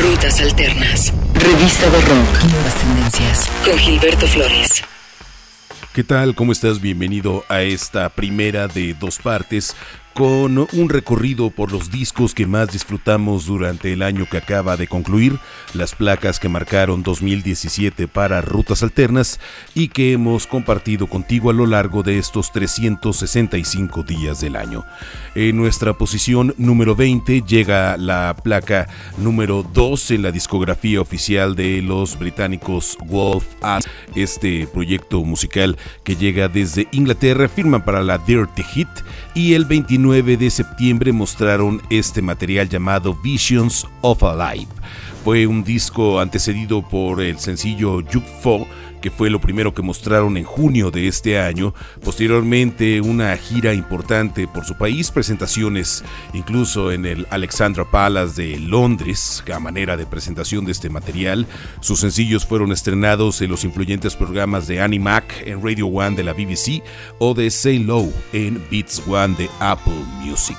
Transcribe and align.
Rutas 0.00 0.40
Alternas. 0.40 1.12
Revista 1.34 1.90
de 1.90 2.00
Rock. 2.02 2.44
Nuevas 2.52 2.74
tendencias. 2.76 3.50
Con 3.64 3.76
Gilberto 3.76 4.28
Flores. 4.28 4.84
¿Qué 5.92 6.04
tal? 6.04 6.36
¿Cómo 6.36 6.52
estás? 6.52 6.80
Bienvenido 6.80 7.44
a 7.48 7.62
esta 7.62 8.08
primera 8.08 8.68
de 8.68 8.94
dos 8.94 9.18
partes 9.18 9.74
con 10.18 10.58
un 10.72 10.88
recorrido 10.88 11.48
por 11.50 11.70
los 11.70 11.92
discos 11.92 12.34
que 12.34 12.44
más 12.44 12.72
disfrutamos 12.72 13.46
durante 13.46 13.92
el 13.92 14.02
año 14.02 14.26
que 14.28 14.38
acaba 14.38 14.76
de 14.76 14.88
concluir, 14.88 15.38
las 15.74 15.94
placas 15.94 16.40
que 16.40 16.48
marcaron 16.48 17.04
2017 17.04 18.08
para 18.08 18.40
Rutas 18.40 18.82
Alternas 18.82 19.38
y 19.76 19.86
que 19.86 20.10
hemos 20.10 20.48
compartido 20.48 21.06
contigo 21.06 21.50
a 21.50 21.52
lo 21.52 21.66
largo 21.66 22.02
de 22.02 22.18
estos 22.18 22.50
365 22.50 24.02
días 24.02 24.40
del 24.40 24.56
año. 24.56 24.84
En 25.36 25.56
nuestra 25.56 25.92
posición 25.92 26.52
número 26.58 26.96
20 26.96 27.42
llega 27.42 27.96
la 27.96 28.34
placa 28.42 28.88
número 29.18 29.62
2 29.62 30.10
en 30.10 30.22
la 30.22 30.32
discografía 30.32 31.00
oficial 31.00 31.54
de 31.54 31.80
los 31.80 32.18
británicos 32.18 32.98
Wolf 33.06 33.44
As, 33.62 33.84
este 34.16 34.66
proyecto 34.66 35.22
musical 35.22 35.78
que 36.02 36.16
llega 36.16 36.48
desde 36.48 36.88
Inglaterra, 36.90 37.48
firma 37.48 37.84
para 37.84 38.02
la 38.02 38.18
Dirty 38.18 38.64
Hit 38.64 38.88
y 39.34 39.54
el 39.54 39.64
29 39.64 40.08
9 40.08 40.36
de 40.38 40.48
septiembre 40.48 41.12
mostraron 41.12 41.82
este 41.90 42.22
material 42.22 42.68
llamado 42.68 43.14
Visions 43.22 43.86
of 44.00 44.22
a 44.22 44.54
Life. 44.54 44.72
Fue 45.22 45.46
un 45.46 45.62
disco 45.62 46.18
antecedido 46.18 46.80
por 46.80 47.20
el 47.20 47.38
sencillo 47.38 48.02
Juk 48.10 48.24
Fo, 48.40 48.66
que 49.00 49.10
fue 49.10 49.30
lo 49.30 49.40
primero 49.40 49.74
que 49.74 49.82
mostraron 49.82 50.36
en 50.36 50.44
junio 50.44 50.90
de 50.90 51.08
este 51.08 51.40
año. 51.40 51.74
Posteriormente, 52.04 53.00
una 53.00 53.36
gira 53.36 53.74
importante 53.74 54.46
por 54.48 54.64
su 54.64 54.76
país, 54.76 55.10
presentaciones 55.10 56.04
incluso 56.32 56.92
en 56.92 57.06
el 57.06 57.26
Alexandra 57.30 57.84
Palace 57.84 58.42
de 58.42 58.58
Londres, 58.58 59.42
a 59.52 59.58
manera 59.58 59.96
de 59.96 60.06
presentación 60.06 60.64
de 60.64 60.72
este 60.72 60.90
material. 60.90 61.46
Sus 61.80 62.00
sencillos 62.00 62.46
fueron 62.46 62.72
estrenados 62.72 63.40
en 63.42 63.50
los 63.50 63.64
influyentes 63.64 64.16
programas 64.16 64.66
de 64.66 64.80
Annie 64.80 64.98
Mac 64.98 65.42
en 65.46 65.62
Radio 65.62 65.86
One 65.86 66.16
de 66.16 66.24
la 66.24 66.32
BBC 66.32 66.82
o 67.18 67.34
de 67.34 67.50
Say 67.50 67.78
Low 67.78 68.12
en 68.32 68.62
Beats 68.70 69.02
One 69.06 69.34
de 69.36 69.48
Apple 69.60 70.04
Music. 70.22 70.58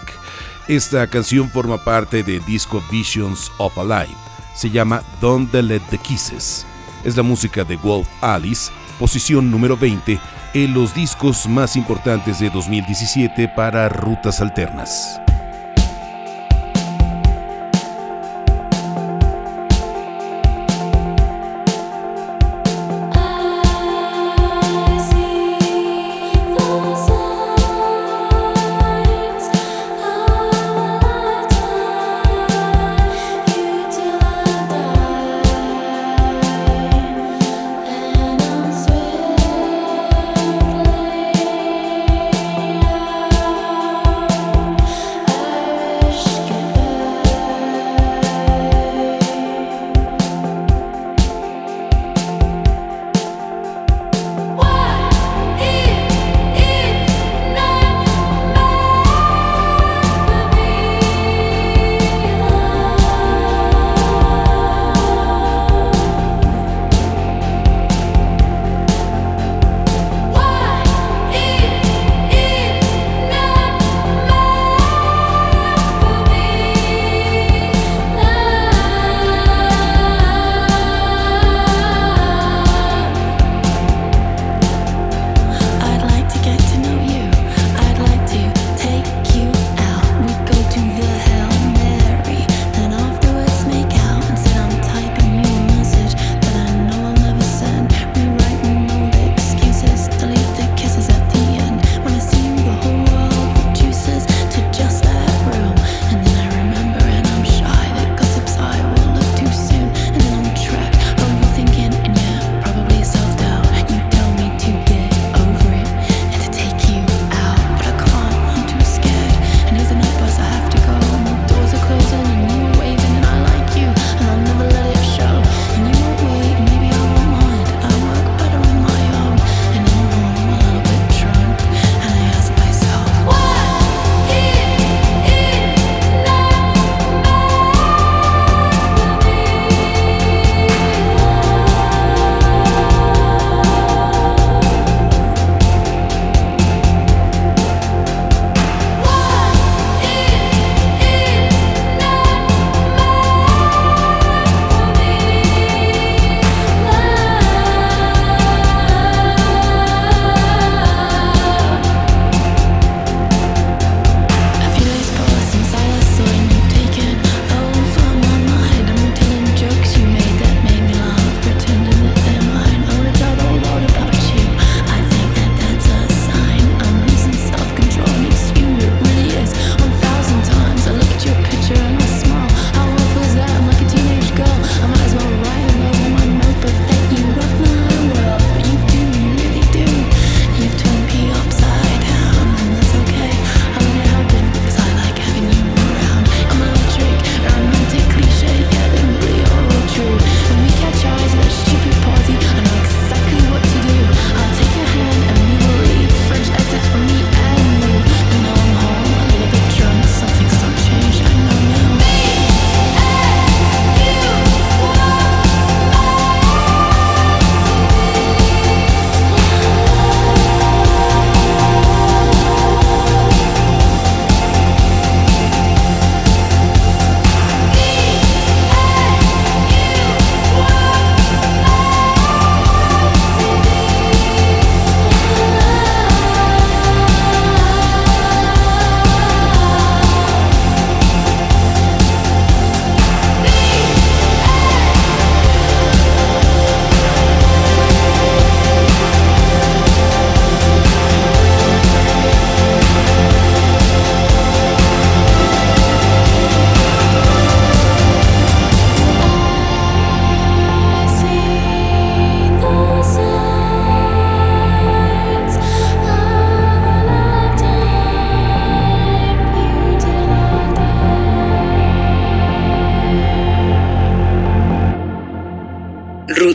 Esta 0.68 1.08
canción 1.08 1.50
forma 1.50 1.84
parte 1.84 2.22
del 2.22 2.46
disco 2.46 2.84
Visions 2.92 3.52
of 3.58 3.78
a 3.78 3.84
Life 3.84 4.30
se 4.60 4.70
llama 4.70 5.02
Don't 5.22 5.54
Let 5.54 5.82
the 5.90 5.98
Kisses. 5.98 6.69
Es 7.04 7.16
la 7.16 7.24
música 7.24 7.64
de 7.64 7.78
Wolf 7.78 8.08
Alice, 8.22 8.72
posición 9.00 9.50
número 9.50 9.78
20 9.78 10.20
en 10.54 10.74
los 10.74 10.94
discos 10.94 11.48
más 11.48 11.76
importantes 11.76 12.40
de 12.40 12.50
2017 12.50 13.48
para 13.56 13.88
rutas 13.88 14.42
alternas. 14.42 15.22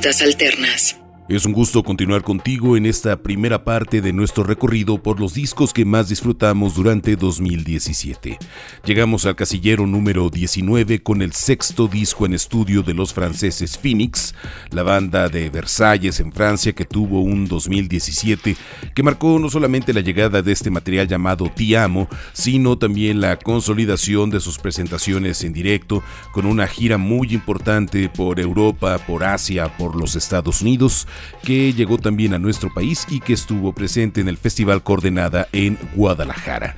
Alternas. 0.05 0.97
Es 1.27 1.47
un 1.47 1.55
gusto 1.55 1.83
continuar 1.83 2.23
contigo 2.23 2.77
en 2.77 2.85
esta 2.85 3.17
primera 3.17 3.65
parte 3.65 4.03
de 4.03 4.13
nuestro 4.13 4.45
recorrido 4.45 5.03
por 5.03 5.19
los 5.21 5.33
discos 5.33 5.73
que 5.73 5.87
más 5.87 6.11
disfrutamos 6.11 6.75
durante 6.75 7.17
2017. 7.17 8.39
Llegamos 8.85 9.25
al 9.25 9.35
casillero 9.35 9.87
número 9.87 10.29
19 10.29 11.03
con 11.03 11.23
el 11.23 11.33
sexto 11.33 11.89
disco 11.89 12.27
en 12.27 12.35
estudio 12.35 12.83
de 12.83 12.93
los 12.93 13.15
franceses 13.15 13.79
Phoenix, 13.79 14.35
la 14.71 14.83
banda 14.83 15.31
de 15.31 15.49
Versalles 15.49 16.21
en 16.21 16.31
Francia 16.31 16.75
que 16.75 16.85
tuvo 16.85 17.23
un 17.23 17.49
2017 17.49 18.55
que 18.95 19.03
marcó 19.03 19.39
no 19.39 19.49
solamente 19.49 19.95
la 19.95 20.03
llegada 20.03 20.43
de 20.43 20.53
este 20.53 20.69
material 20.69 21.09
llamado 21.09 21.51
Ti 21.51 21.75
Amo, 21.75 22.07
sino 22.35 22.77
también 22.77 23.23
la 23.23 23.39
consolidación 23.39 24.29
de 24.29 24.41
sus 24.41 24.59
presentaciones 24.59 25.43
en 25.43 25.55
directo 25.55 26.03
con 26.33 26.45
una 26.45 26.67
gira 26.67 26.99
muy 26.99 27.33
importante 27.33 28.11
por 28.11 28.41
Europa, 28.41 28.99
por 28.99 29.25
Asia, 29.25 29.75
por 29.79 29.97
los 29.97 30.17
Estados 30.17 30.61
Unidos 30.61 31.09
que 31.43 31.73
llegó 31.73 31.99
también 31.99 32.35
a 32.35 32.39
nuestro 32.39 32.73
país 32.73 33.07
y 33.09 33.21
que 33.21 33.33
estuvo 33.33 33.73
presente 33.73 34.21
en 34.21 34.29
el 34.29 34.37
Festival 34.37 34.83
Coordenada 34.83 35.49
en 35.53 35.79
Guadalajara. 35.95 36.77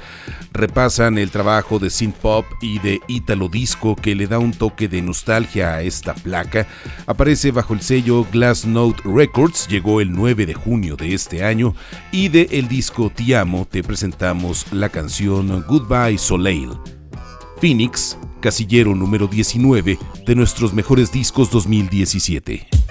Repasan 0.53 1.19
el 1.19 1.31
trabajo 1.31 1.79
de 1.79 1.91
synth 1.91 2.17
pop 2.17 2.47
y 2.63 2.79
de 2.79 3.01
Italo 3.09 3.49
Disco 3.49 3.95
que 3.95 4.15
le 4.15 4.27
da 4.27 4.39
un 4.39 4.53
toque 4.53 4.89
de 4.89 5.03
nostalgia 5.03 5.75
a 5.75 5.83
esta 5.83 6.15
placa. 6.15 6.67
Aparece 7.07 7.51
bajo 7.51 7.75
el 7.75 7.83
sello 7.83 8.27
Glass 8.33 8.65
Note 8.65 9.03
Records, 9.05 9.69
llegó 9.69 10.01
el 10.01 10.13
9 10.13 10.47
de 10.47 10.55
junio 10.55 10.97
de 10.97 11.15
este 11.15 11.45
año 11.45 11.75
y 12.11 12.29
de 12.29 12.49
el 12.53 12.69
disco 12.69 13.11
Te 13.15 13.37
Amo 13.37 13.67
te 13.71 13.83
presentamos 13.83 14.73
la 14.73 14.89
canción 14.89 15.65
Goodbye 15.69 16.19
Soleil. 16.19 16.71
Phoenix, 17.61 18.19
casillero 18.41 18.95
número 18.95 19.27
19 19.27 19.99
de 20.27 20.35
nuestros 20.35 20.73
mejores 20.75 21.11
discos 21.11 21.51
2017. 21.51 22.86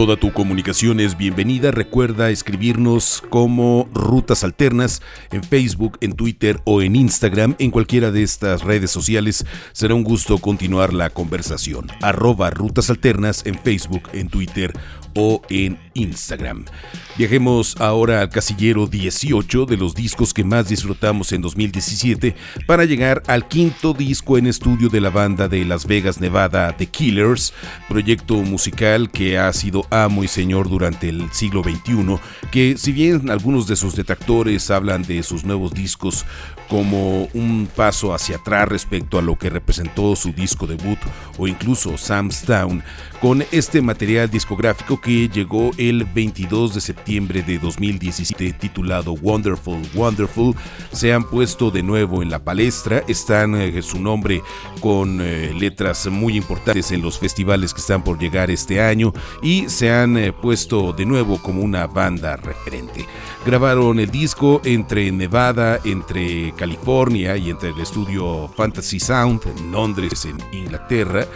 Toda 0.00 0.16
tu 0.16 0.32
comunicación 0.32 0.98
es 0.98 1.18
bienvenida. 1.18 1.72
Recuerda 1.72 2.30
escribirnos 2.30 3.22
como 3.28 3.86
Rutas 3.92 4.44
Alternas 4.44 5.02
en 5.30 5.44
Facebook, 5.44 5.98
en 6.00 6.14
Twitter 6.14 6.58
o 6.64 6.80
en 6.80 6.96
Instagram. 6.96 7.54
En 7.58 7.70
cualquiera 7.70 8.10
de 8.10 8.22
estas 8.22 8.62
redes 8.62 8.90
sociales 8.90 9.44
será 9.72 9.94
un 9.94 10.02
gusto 10.02 10.38
continuar 10.38 10.94
la 10.94 11.10
conversación. 11.10 11.88
Arroba 12.00 12.48
Rutas 12.48 12.88
Alternas 12.88 13.44
en 13.44 13.58
Facebook, 13.58 14.08
en 14.14 14.30
Twitter 14.30 14.72
o 15.14 15.42
en 15.50 15.78
Instagram. 15.94 16.64
Viajemos 17.16 17.76
ahora 17.78 18.20
al 18.22 18.30
casillero 18.30 18.86
18 18.86 19.66
de 19.66 19.76
los 19.76 19.94
discos 19.94 20.32
que 20.32 20.44
más 20.44 20.68
disfrutamos 20.68 21.32
en 21.32 21.42
2017 21.42 22.34
para 22.66 22.84
llegar 22.84 23.22
al 23.26 23.46
quinto 23.48 23.92
disco 23.92 24.38
en 24.38 24.46
estudio 24.46 24.88
de 24.88 25.00
la 25.00 25.10
banda 25.10 25.48
de 25.48 25.64
Las 25.64 25.86
Vegas, 25.86 26.20
Nevada, 26.20 26.76
The 26.76 26.86
Killers, 26.86 27.52
proyecto 27.88 28.36
musical 28.36 29.10
que 29.10 29.38
ha 29.38 29.52
sido 29.52 29.86
amo 29.90 30.24
y 30.24 30.28
señor 30.28 30.68
durante 30.68 31.08
el 31.08 31.30
siglo 31.32 31.62
XXI, 31.62 32.18
que 32.50 32.76
si 32.78 32.92
bien 32.92 33.30
algunos 33.30 33.66
de 33.66 33.76
sus 33.76 33.94
detractores 33.96 34.70
hablan 34.70 35.02
de 35.02 35.22
sus 35.22 35.44
nuevos 35.44 35.74
discos 35.74 36.24
como 36.68 37.24
un 37.34 37.68
paso 37.74 38.14
hacia 38.14 38.36
atrás 38.36 38.68
respecto 38.68 39.18
a 39.18 39.22
lo 39.22 39.36
que 39.36 39.50
representó 39.50 40.14
su 40.14 40.32
disco 40.32 40.68
debut 40.68 40.98
o 41.36 41.48
incluso 41.48 41.98
Sam's 41.98 42.42
Town, 42.42 42.82
con 43.20 43.44
este 43.52 43.82
material 43.82 44.30
discográfico 44.30 44.98
que 45.00 45.28
llegó 45.28 45.72
el 45.76 46.04
22 46.04 46.74
de 46.74 46.80
septiembre 46.80 47.42
de 47.42 47.58
2017 47.58 48.54
titulado 48.54 49.12
Wonderful 49.12 49.82
Wonderful, 49.94 50.54
se 50.90 51.12
han 51.12 51.24
puesto 51.24 51.70
de 51.70 51.82
nuevo 51.82 52.22
en 52.22 52.30
la 52.30 52.42
palestra, 52.42 53.04
están 53.08 53.54
eh, 53.54 53.82
su 53.82 54.00
nombre 54.00 54.42
con 54.80 55.20
eh, 55.20 55.52
letras 55.54 56.06
muy 56.06 56.36
importantes 56.36 56.92
en 56.92 57.02
los 57.02 57.18
festivales 57.18 57.74
que 57.74 57.80
están 57.80 58.02
por 58.02 58.18
llegar 58.18 58.50
este 58.50 58.80
año 58.80 59.12
y 59.42 59.68
se 59.68 59.92
han 59.92 60.16
eh, 60.16 60.32
puesto 60.32 60.94
de 60.94 61.04
nuevo 61.04 61.42
como 61.42 61.62
una 61.62 61.86
banda 61.86 62.36
referente. 62.36 63.06
Grabaron 63.44 64.00
el 64.00 64.10
disco 64.10 64.62
entre 64.64 65.12
Nevada, 65.12 65.78
entre 65.84 66.52
California 66.52 67.36
y 67.36 67.50
entre 67.50 67.70
el 67.70 67.80
estudio 67.80 68.48
Fantasy 68.56 68.98
Sound 68.98 69.42
en 69.46 69.72
Londres, 69.72 70.24
en 70.24 70.38
Inglaterra. 70.56 71.26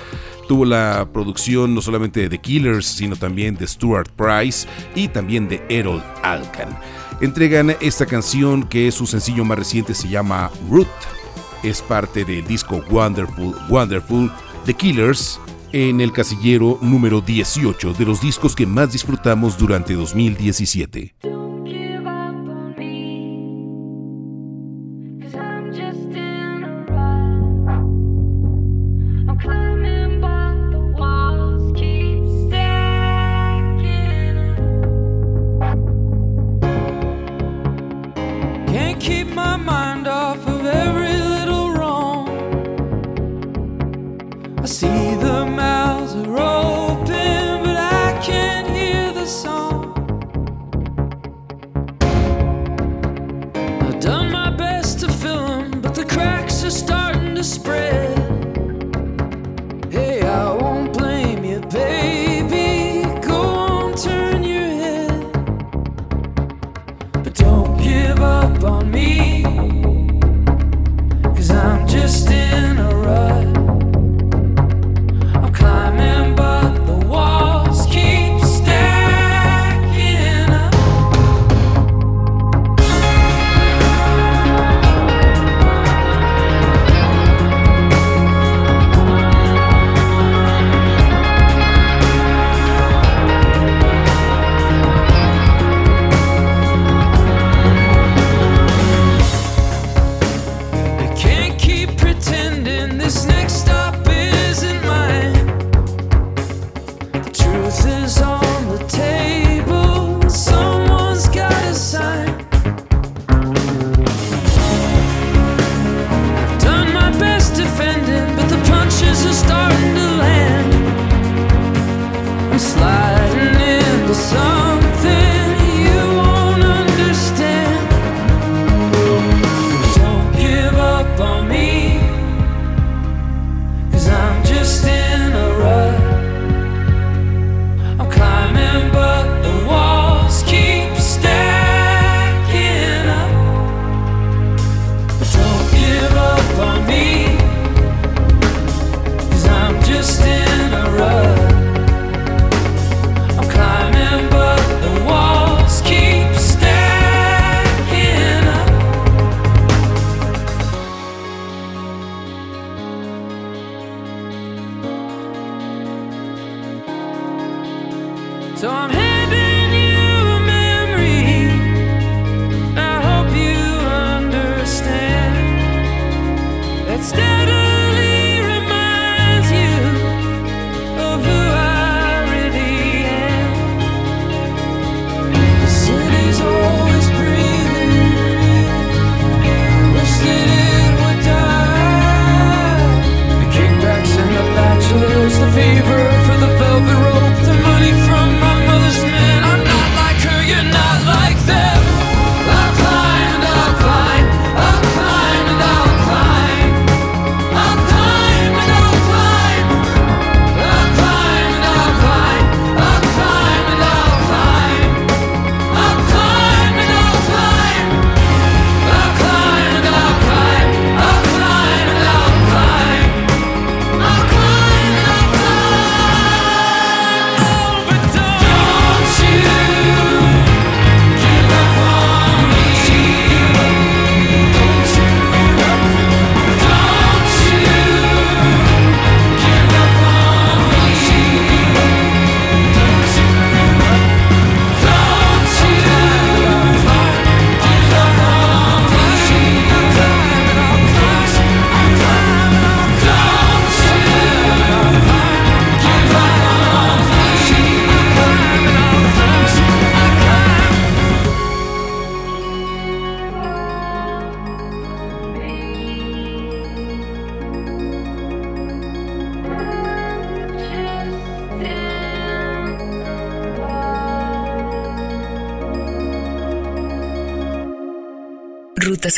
Tuvo 0.48 0.64
la 0.64 1.08
producción 1.12 1.74
no 1.74 1.80
solamente 1.80 2.20
de 2.20 2.28
The 2.28 2.38
Killers, 2.38 2.86
sino 2.86 3.16
también 3.16 3.56
de 3.56 3.66
Stuart 3.66 4.10
Price 4.10 4.68
y 4.94 5.08
también 5.08 5.48
de 5.48 5.62
Errol 5.68 6.02
Alkan. 6.22 6.78
Entregan 7.20 7.74
esta 7.80 8.06
canción 8.06 8.64
que 8.64 8.88
es 8.88 8.94
su 8.94 9.06
sencillo 9.06 9.44
más 9.44 9.58
reciente, 9.58 9.94
se 9.94 10.08
llama 10.08 10.50
Root. 10.68 10.88
Es 11.62 11.80
parte 11.80 12.24
del 12.24 12.46
disco 12.46 12.82
Wonderful, 12.90 13.54
Wonderful, 13.70 14.30
The 14.66 14.74
Killers, 14.74 15.40
en 15.72 16.00
el 16.00 16.12
casillero 16.12 16.78
número 16.82 17.20
18 17.20 17.94
de 17.94 18.04
los 18.04 18.20
discos 18.20 18.54
que 18.54 18.66
más 18.66 18.92
disfrutamos 18.92 19.56
durante 19.56 19.94
2017. 19.94 21.14
mind 39.64 40.13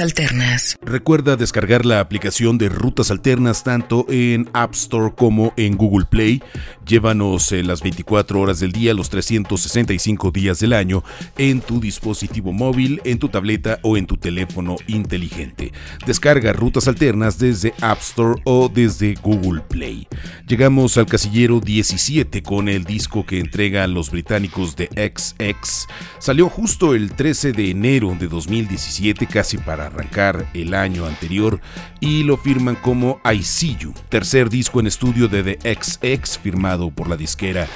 Alternas. 0.01 0.77
Recuerda 0.83 1.37
descargar 1.37 1.87
la 1.87 2.01
aplicación 2.01 2.59
de 2.59 2.69
Rutas 2.69 3.11
Alternas 3.11 3.65
tanto 3.65 4.07
en 4.09 4.49
App 4.53 4.75
Store 4.75 5.15
como 5.17 5.53
en 5.57 5.77
Google 5.77 6.07
Play. 6.07 6.43
Llévanos 6.87 7.51
eh, 7.53 7.63
las 7.63 7.83
24 7.83 8.41
horas 8.41 8.61
del 8.61 8.73
día, 8.73 8.95
los 8.95 9.11
365 9.11 10.31
días 10.31 10.61
del 10.61 10.73
año 10.73 11.03
en 11.39 11.61
tu 11.61 11.81
dispositivo 11.81 12.53
móvil, 12.53 13.01
en 13.05 13.19
tu 13.19 13.29
tableta 13.29 13.79
o 13.83 13.97
en 13.97 14.07
tu 14.07 14.17
teléfono 14.17 14.77
inteligente. 14.87 15.73
Descarga 16.07 16.53
Rutas 16.53 16.89
Alternas 16.89 17.39
desde 17.39 17.75
App 17.81 18.01
Store 18.01 18.41
o 18.45 18.69
desde 18.69 19.15
Google 19.23 19.63
Play. 19.69 20.07
Llegamos 20.47 20.97
al 20.97 21.07
casillero 21.07 21.61
17 21.61 22.43
con 22.43 22.69
el 22.69 22.85
disco 22.85 23.27
que 23.27 23.41
entregan 23.41 23.95
los 23.95 24.11
británicos 24.11 24.77
de 24.77 24.87
XX. 24.87 25.87
Salió 26.19 26.49
justo 26.49 26.95
el 26.95 27.13
13 27.13 27.53
de 27.53 27.71
enero 27.71 28.17
de 28.19 28.29
2017, 28.29 29.27
casi 29.27 29.59
para 29.59 29.86
arrancar 29.87 30.47
el 30.55 30.75
año 30.75 31.07
anterior, 31.07 31.61
y 32.01 32.23
lo 32.23 32.37
firman 32.37 32.77
como 32.77 33.21
I 33.25 33.43
See 33.43 33.77
You, 33.77 33.95
tercer 34.09 34.51
disco 34.51 34.81
en 34.81 34.87
estudio 34.87 35.29
de 35.29 35.43
The 35.43 35.75
XX 35.75 36.39
firmado 36.39 36.91
por 36.91 37.09
la 37.09 37.17
disquera 37.17 37.67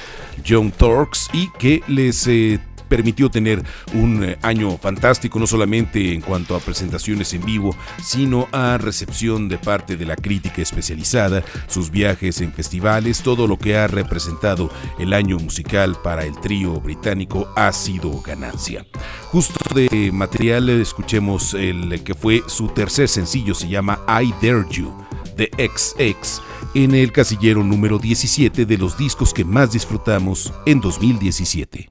John 0.47 0.71
Torx 0.71 1.29
y 1.33 1.51
que 1.59 1.83
les 1.87 2.27
eh, 2.27 2.61
permitió 2.91 3.31
tener 3.31 3.65
un 3.95 4.25
eh, 4.25 4.39
año 4.43 4.77
fantástico, 4.77 5.39
no 5.39 5.47
solamente 5.47 6.13
en 6.13 6.21
cuanto 6.21 6.55
a 6.55 6.61
presentaciones 6.61 7.33
en 7.33 7.45
vivo, 7.45 7.75
sino 8.03 8.49
a 8.53 8.77
recepción 8.77 9.49
de 9.49 9.57
parte 9.57 9.97
de 9.97 10.05
la 10.05 10.17
crítica 10.17 10.61
especializada, 10.61 11.43
sus 11.69 11.91
viajes 11.91 12.43
en 12.43 12.53
festivales, 12.53 13.23
todo 13.23 13.47
lo 13.47 13.59
que 13.59 13.77
ha 13.77 13.87
representado 13.87 14.71
el 14.99 15.15
año 15.15 15.39
musical 15.39 15.97
para 16.03 16.27
el 16.27 16.39
trío 16.41 16.81
británico 16.81 17.49
ha 17.57 17.73
sido 17.73 18.21
ganancia. 18.21 18.85
Justo 19.31 19.59
de 19.75 20.11
material 20.13 20.69
escuchemos 20.69 21.55
el 21.55 22.03
que 22.03 22.15
fue 22.15 22.43
su 22.49 22.69
tercer 22.69 23.09
sencillo, 23.09 23.55
se 23.55 23.69
llama 23.69 24.01
I 24.09 24.35
Dare 24.43 24.67
You 24.69 24.93
de 25.37 25.51
XX 25.57 26.43
en 26.75 26.95
el 26.95 27.13
casillero 27.13 27.65
número 27.65 27.99
17 27.99 28.67
de 28.67 28.79
los 28.79 28.97
discos 28.99 29.33
que 29.33 29.45
más 29.45 29.73
disfrutamos 29.73 30.53
en 30.67 30.81
2017. 30.81 31.91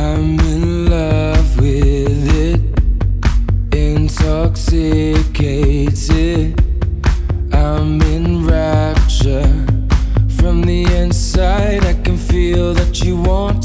I'm 0.00 0.38
in 0.40 0.88
love 0.88 1.58
with 1.58 2.28
it, 2.46 2.60
intoxicated. 3.76 6.54
I'm 7.52 8.00
in 8.02 8.46
rapture 8.46 9.66
from 10.38 10.62
the 10.62 10.84
inside. 10.94 11.84
I 11.84 11.94
can 12.04 12.16
feel 12.16 12.74
that 12.74 13.02
you 13.02 13.16
want 13.16 13.57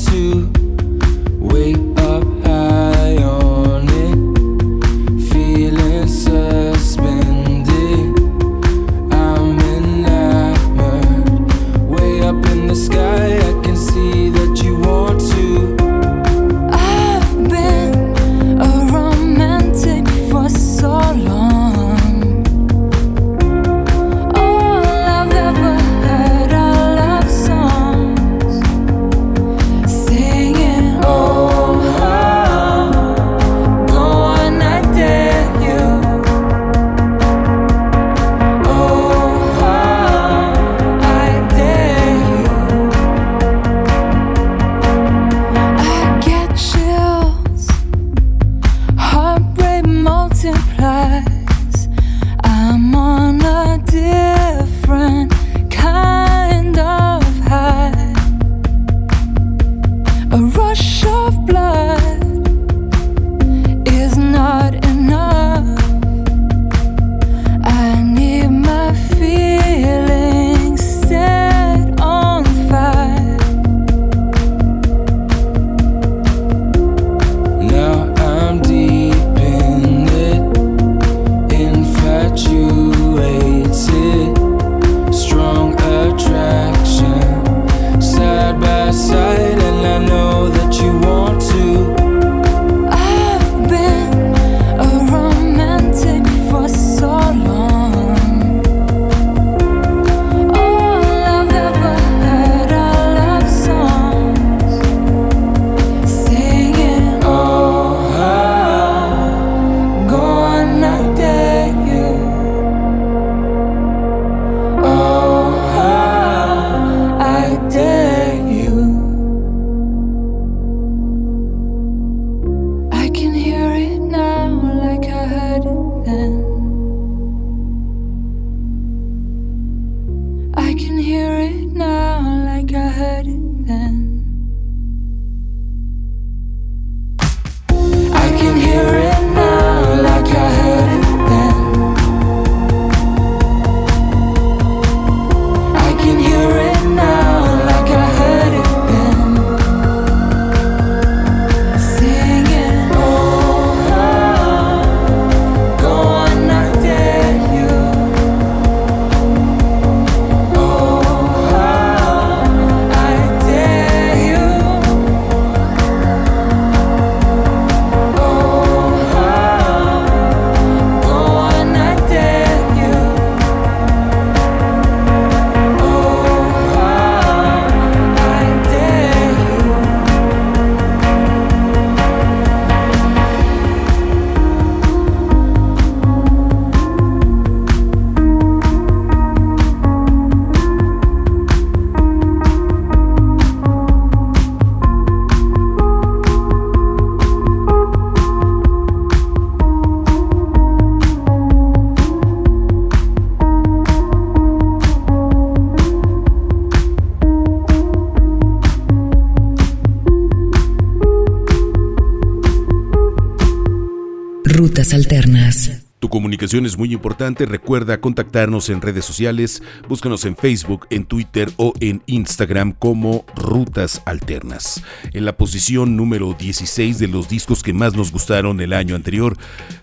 Rutas 214.73 214.95
Alternas. 214.95 215.83
Tu 215.99 216.09
comunicación 216.09 216.65
es 216.65 216.79
muy 216.79 216.91
importante. 216.93 217.45
Recuerda 217.45 218.01
contactarnos 218.01 218.69
en 218.69 218.81
redes 218.81 219.05
sociales. 219.05 219.61
Búscanos 219.87 220.25
en 220.25 220.35
Facebook, 220.35 220.87
en 220.89 221.05
Twitter 221.05 221.51
o 221.57 221.73
en 221.79 222.01
Instagram 222.07 222.71
como 222.71 223.23
Rutas 223.35 224.01
Alternas. 224.05 224.83
En 225.13 225.25
la 225.25 225.37
posición 225.37 225.95
número 225.95 226.33
16 226.33 226.97
de 226.97 227.07
los 227.07 227.29
discos 227.29 227.61
que 227.61 227.71
más 227.71 227.93
nos 227.93 228.11
gustaron 228.11 228.61
el 228.61 228.73
año 228.73 228.95
anterior 228.95 229.37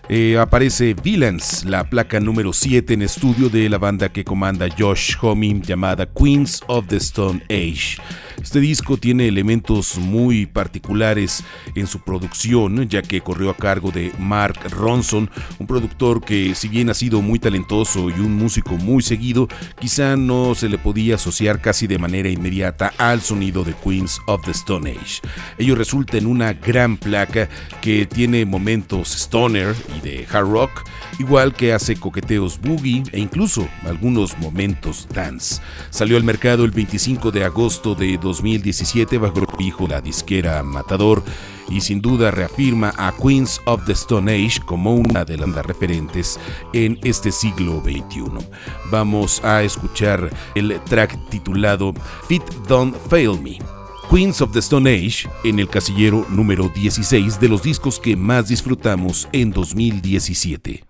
eh, 0.09 0.37
aparece 0.37 0.93
Villains, 0.93 1.63
la 1.63 1.89
placa 1.89 2.19
número 2.19 2.51
7 2.51 2.93
en 2.93 3.03
estudio 3.03 3.47
de 3.47 3.69
la 3.69 3.77
banda 3.77 4.09
que 4.09 4.25
comanda 4.25 4.67
Josh 4.77 5.15
Homme 5.21 5.61
llamada 5.61 6.05
Queens 6.05 6.61
of 6.67 6.87
the 6.87 6.97
Stone 6.97 7.41
Age. 7.49 7.95
Este 8.41 8.59
disco 8.59 8.97
tiene 8.97 9.27
elementos 9.27 9.99
muy 9.99 10.47
particulares 10.47 11.43
en 11.75 11.85
su 11.85 11.99
producción, 11.99 12.89
ya 12.89 13.03
que 13.03 13.21
corrió 13.21 13.51
a 13.51 13.55
cargo 13.55 13.91
de 13.91 14.11
Mark 14.17 14.59
Ronson, 14.71 15.29
un 15.59 15.67
productor 15.67 16.25
que 16.25 16.55
si 16.55 16.67
bien 16.67 16.89
ha 16.89 16.95
sido 16.95 17.21
muy 17.21 17.37
talentoso 17.37 18.09
y 18.09 18.13
un 18.13 18.35
músico 18.35 18.77
muy 18.77 19.03
seguido, 19.03 19.47
quizá 19.79 20.15
no 20.17 20.55
se 20.55 20.69
le 20.69 20.79
podía 20.79 21.15
asociar 21.15 21.61
casi 21.61 21.85
de 21.85 21.99
manera 21.99 22.29
inmediata 22.29 22.91
al 22.97 23.21
sonido 23.21 23.63
de 23.63 23.75
Queens 23.75 24.19
of 24.25 24.43
the 24.43 24.51
Stone 24.51 24.89
Age. 24.89 25.21
Ello 25.59 25.75
resulta 25.75 26.17
en 26.17 26.25
una 26.25 26.53
gran 26.53 26.97
placa 26.97 27.47
que 27.79 28.07
tiene 28.07 28.45
momentos 28.45 29.13
stoner 29.15 29.75
y 29.97 30.01
de 30.01 30.27
hard 30.31 30.49
rock, 30.49 30.71
igual 31.19 31.53
que 31.53 31.73
hace 31.73 31.95
coqueteos 31.95 32.59
boogie 32.59 33.03
e 33.11 33.19
incluso 33.19 33.69
algunos 33.83 34.35
momentos 34.39 35.07
dance. 35.13 35.61
Salió 35.91 36.17
al 36.17 36.23
mercado 36.23 36.65
el 36.65 36.71
25 36.71 37.29
de 37.29 37.43
agosto 37.43 37.93
de 37.93 38.17
2017 38.31 39.17
bajo 39.17 39.39
el 39.39 39.65
hijo 39.65 39.89
la 39.89 39.99
disquera 39.99 40.63
Matador 40.63 41.21
y 41.69 41.81
sin 41.81 42.01
duda 42.01 42.31
reafirma 42.31 42.93
a 42.97 43.11
Queens 43.11 43.59
of 43.65 43.83
the 43.85 43.91
Stone 43.91 44.31
Age 44.31 44.61
como 44.65 44.95
una 44.95 45.25
de 45.25 45.35
las 45.35 45.65
referentes 45.65 46.39
en 46.71 46.97
este 47.03 47.33
siglo 47.33 47.81
XXI. 47.83 48.23
Vamos 48.89 49.43
a 49.43 49.63
escuchar 49.63 50.29
el 50.55 50.79
track 50.85 51.17
titulado 51.29 51.93
Fit 52.29 52.43
Don't 52.69 52.95
Fail 53.09 53.37
Me. 53.41 53.59
Queens 54.09 54.41
of 54.41 54.53
the 54.53 54.59
Stone 54.59 54.89
Age 54.89 55.27
en 55.43 55.59
el 55.59 55.67
casillero 55.67 56.25
número 56.29 56.69
16 56.69 57.37
de 57.37 57.49
los 57.49 57.63
discos 57.63 57.99
que 57.99 58.15
más 58.15 58.47
disfrutamos 58.47 59.27
en 59.33 59.51
2017. 59.51 60.85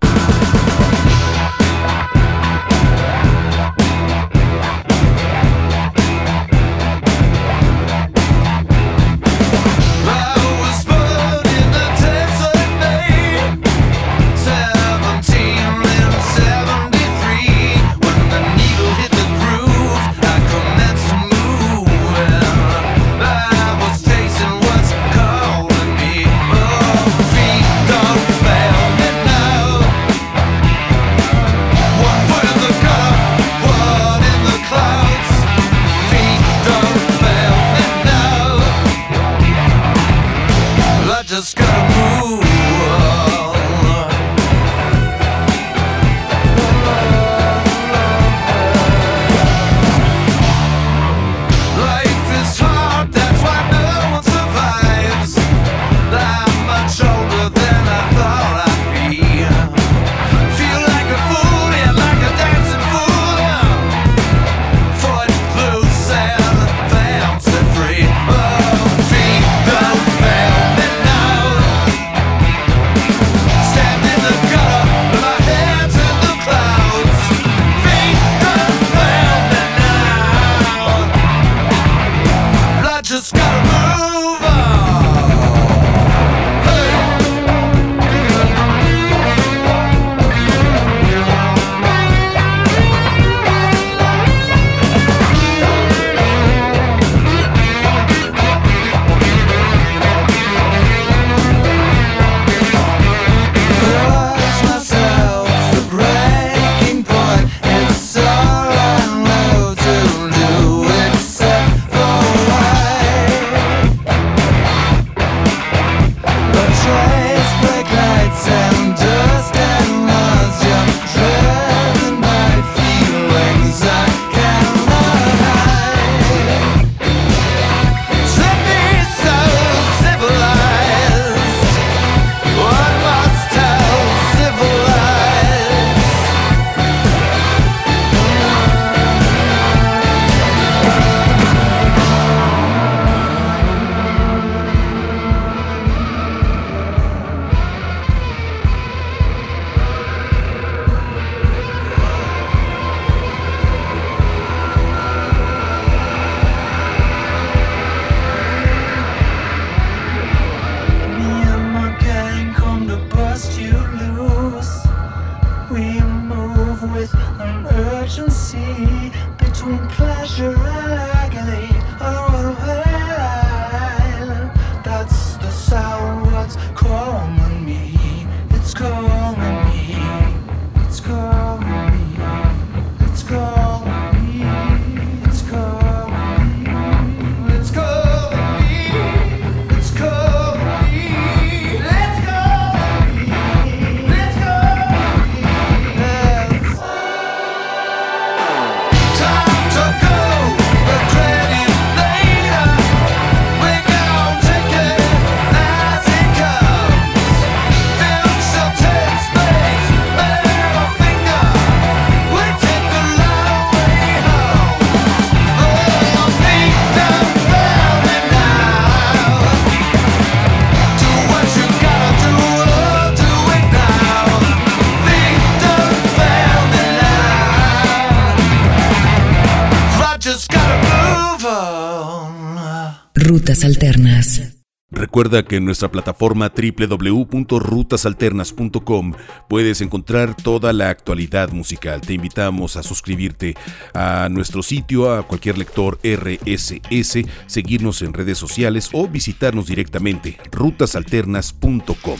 Rutas 233.22 233.64
Alternas. 233.64 234.51
Recuerda 234.92 235.42
que 235.42 235.56
en 235.56 235.64
nuestra 235.64 235.90
plataforma 235.90 236.52
www.rutasalternas.com 236.54 239.14
puedes 239.48 239.80
encontrar 239.80 240.36
toda 240.36 240.74
la 240.74 240.90
actualidad 240.90 241.50
musical. 241.50 242.02
Te 242.02 242.12
invitamos 242.12 242.76
a 242.76 242.82
suscribirte 242.82 243.54
a 243.94 244.28
nuestro 244.30 244.62
sitio, 244.62 245.14
a 245.14 245.26
cualquier 245.26 245.56
lector 245.56 245.98
RSS, 246.04 247.24
seguirnos 247.46 248.02
en 248.02 248.12
redes 248.12 248.36
sociales 248.36 248.90
o 248.92 249.08
visitarnos 249.08 249.66
directamente 249.66 250.36
rutasalternas.com. 250.50 252.18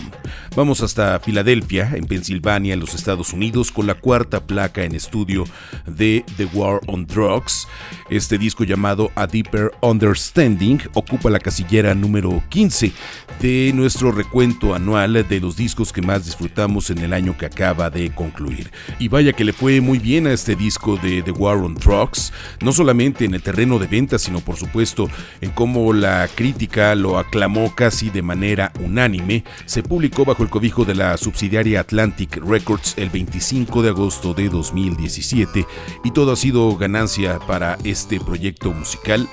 Vamos 0.56 0.80
hasta 0.80 1.20
Filadelfia, 1.20 1.92
en 1.94 2.06
Pensilvania, 2.06 2.72
en 2.72 2.80
los 2.80 2.94
Estados 2.94 3.34
Unidos, 3.34 3.70
con 3.70 3.86
la 3.86 3.96
cuarta 3.96 4.46
placa 4.46 4.84
en 4.84 4.94
estudio 4.94 5.44
de 5.86 6.24
The 6.38 6.46
War 6.54 6.80
on 6.86 7.04
Drugs. 7.04 7.68
Este 8.08 8.38
disco 8.38 8.64
llamado 8.64 9.10
A 9.14 9.26
Deeper 9.26 9.72
Understanding 9.82 10.78
ocupa 10.94 11.28
la 11.28 11.38
casillera 11.38 11.94
número 11.94 12.42
15 12.48 12.61
de 13.40 13.72
nuestro 13.74 14.12
recuento 14.12 14.72
anual 14.72 15.26
de 15.28 15.40
los 15.40 15.56
discos 15.56 15.92
que 15.92 16.00
más 16.00 16.24
disfrutamos 16.24 16.90
en 16.90 16.98
el 16.98 17.12
año 17.12 17.36
que 17.36 17.46
acaba 17.46 17.90
de 17.90 18.14
concluir. 18.14 18.70
Y 19.00 19.08
vaya 19.08 19.32
que 19.32 19.44
le 19.44 19.52
fue 19.52 19.80
muy 19.80 19.98
bien 19.98 20.28
a 20.28 20.32
este 20.32 20.54
disco 20.54 20.96
de 20.96 21.22
The 21.22 21.32
War 21.32 21.56
on 21.56 21.74
Drugs, 21.74 22.32
no 22.60 22.72
solamente 22.72 23.24
en 23.24 23.34
el 23.34 23.42
terreno 23.42 23.80
de 23.80 23.88
ventas, 23.88 24.22
sino 24.22 24.38
por 24.40 24.56
supuesto 24.56 25.08
en 25.40 25.50
cómo 25.50 25.92
la 25.92 26.28
crítica 26.32 26.94
lo 26.94 27.18
aclamó 27.18 27.74
casi 27.74 28.10
de 28.10 28.22
manera 28.22 28.72
unánime. 28.80 29.42
Se 29.66 29.82
publicó 29.82 30.24
bajo 30.24 30.44
el 30.44 30.50
cobijo 30.50 30.84
de 30.84 30.94
la 30.94 31.16
subsidiaria 31.16 31.80
Atlantic 31.80 32.36
Records 32.36 32.94
el 32.96 33.10
25 33.10 33.82
de 33.82 33.88
agosto 33.88 34.34
de 34.34 34.48
2017 34.48 35.66
y 36.04 36.10
todo 36.12 36.30
ha 36.30 36.36
sido 36.36 36.76
ganancia 36.76 37.40
para 37.40 37.76
este 37.82 38.20
proyecto 38.20 38.72
musical 38.72 39.28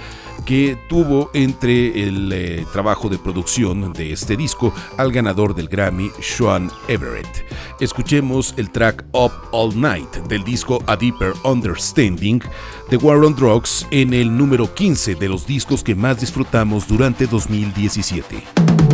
que 0.49 0.79
tuvo 0.89 1.29
entre 1.35 2.07
el 2.07 2.31
eh, 2.33 2.65
trabajo 2.73 3.07
de 3.07 3.19
producción 3.19 3.93
de 3.93 4.13
este 4.13 4.35
disco 4.35 4.73
al 4.97 5.11
ganador 5.11 5.53
del 5.53 5.67
Grammy, 5.67 6.09
Sean 6.21 6.71
Everett. 6.87 7.45
Escuchemos 7.79 8.55
el 8.57 8.71
track 8.71 9.05
Up 9.11 9.31
All 9.51 9.79
Night 9.79 10.11
del 10.27 10.43
disco 10.43 10.81
A 10.87 10.95
Deeper 10.95 11.33
Understanding 11.43 12.41
de 12.89 12.97
War 12.97 13.17
on 13.17 13.35
Drugs 13.35 13.85
en 13.91 14.11
el 14.11 14.35
número 14.35 14.73
15 14.73 15.13
de 15.13 15.29
los 15.29 15.45
discos 15.45 15.83
que 15.83 15.93
más 15.93 16.19
disfrutamos 16.19 16.87
durante 16.87 17.27
2017. 17.27 18.88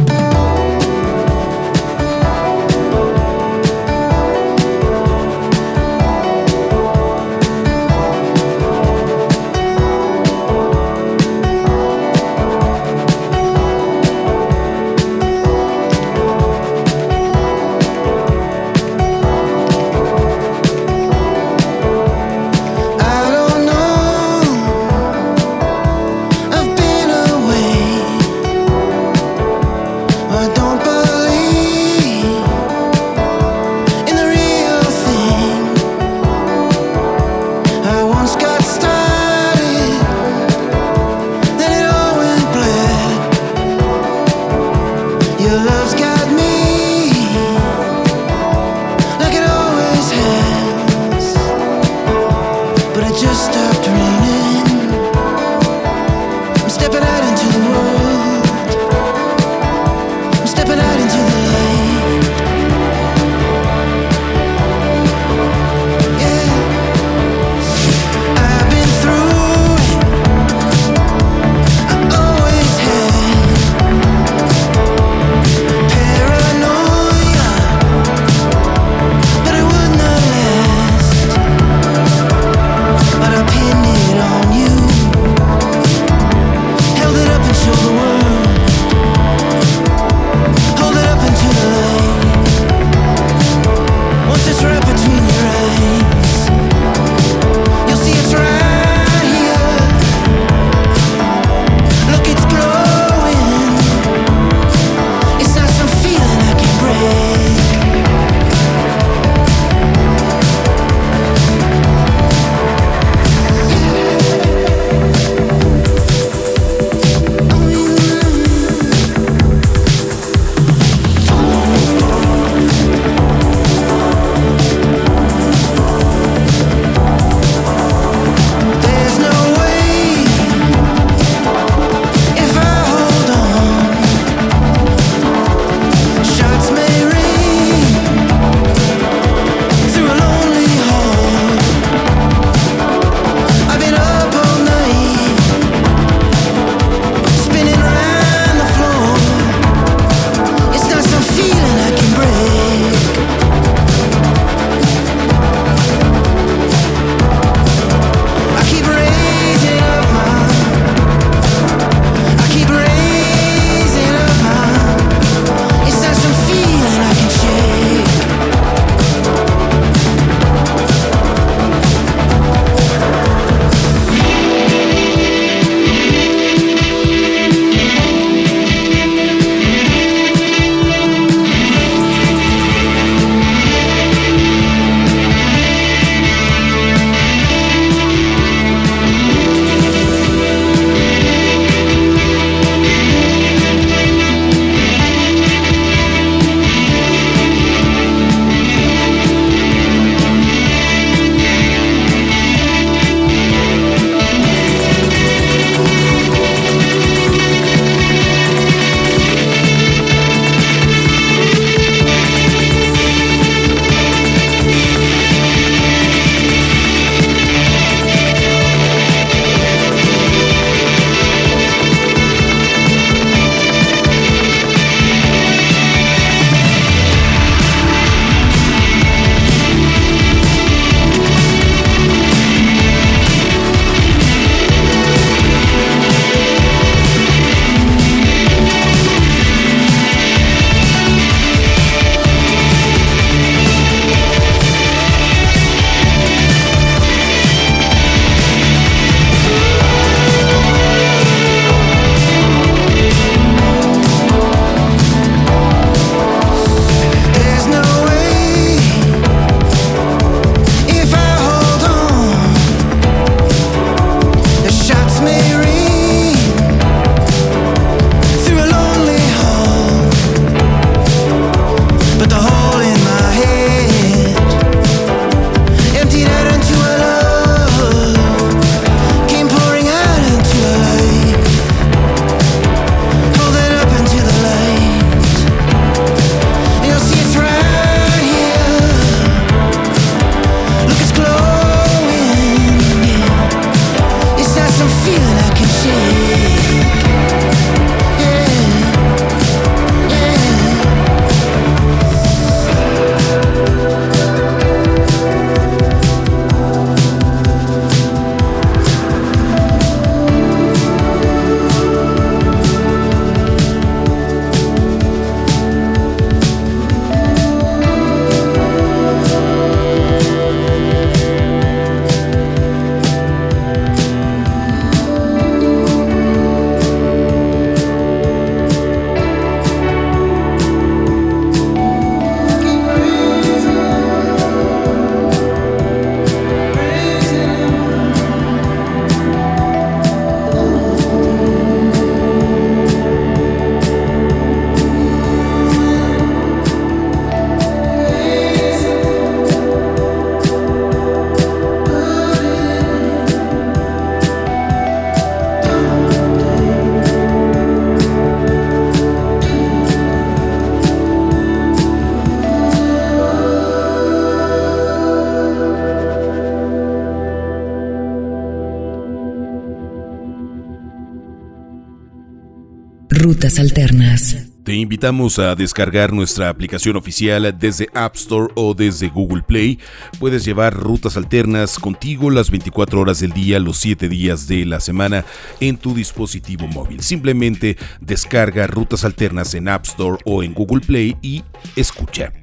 Alternas. 373.60 374.36
Te 374.64 374.74
invitamos 374.74 375.38
a 375.38 375.54
descargar 375.56 376.12
nuestra 376.12 376.50
aplicación 376.50 376.96
oficial 376.96 377.56
desde 377.60 377.88
App 377.94 378.16
Store 378.16 378.52
o 378.56 378.74
desde 378.74 379.10
Google 379.10 379.44
Play. 379.44 379.80
Puedes 380.20 380.44
llevar 380.44 380.74
rutas 380.74 381.18
alternas 381.18 381.78
contigo 381.78 382.32
las 382.32 382.50
24 382.50 383.00
horas 383.00 383.20
del 383.20 383.32
día, 383.32 383.60
los 383.60 383.78
7 383.78 384.10
días 384.10 384.48
de 384.48 384.66
la 384.66 384.80
semana 384.80 385.24
en 385.60 385.78
tu 385.78 385.94
dispositivo 385.94 386.68
móvil. 386.68 387.02
Simplemente 387.02 387.78
descarga 388.02 388.66
rutas 388.68 389.06
alternas 389.06 389.54
en 389.54 389.68
App 389.68 389.86
Store 389.86 390.18
o 390.26 390.42
en 390.42 390.54
Google 390.54 390.82
Play 390.82 391.16
y 391.22 391.44
escucha. 391.76 392.34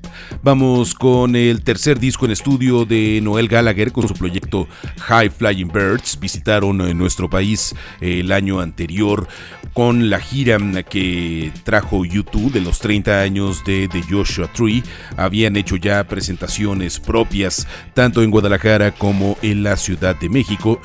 Vamos 0.43 0.95
con 0.95 1.37
el 1.37 1.63
tercer 1.63 1.99
disco 1.99 2.25
en 2.25 2.33
estudio 2.33 2.85
de 2.85 3.21
Noel 3.23 3.49
Gallagher 3.49 3.93
con 3.93 4.07
su 4.09 4.15
proyecto 4.15 4.69
High 5.01 5.31
Flying 5.31 5.69
Birds. 5.69 6.19
Visitaron 6.21 6.81
eh, 6.81 6.95
nuestro 6.95 7.29
país 7.31 7.75
eh, 8.01 8.21
el 8.21 8.33
año 8.33 8.61
anterior 8.61 9.29
con 9.73 10.11
la 10.11 10.21
gira 10.21 10.59
que 10.89 11.51
trajo 11.65 12.05
YouTube 12.05 12.53
de 12.53 12.61
los 12.61 12.79
30 12.79 13.21
años 13.21 13.65
de 13.65 13.89
The 13.89 14.03
Joshua 14.03 14.53
Tree. 14.53 14.83
Habían 15.17 15.57
hecho 15.57 15.77
ya 15.77 16.05
presentaciones 16.05 17.01
propias 17.01 17.67
tanto 17.95 18.23
en 18.23 18.31
Guadalajara 18.31 18.93
como 18.93 19.39
en 19.43 19.63
la 19.63 19.77
Ciudad 19.77 20.17
de 20.17 20.29
México. 20.29 20.81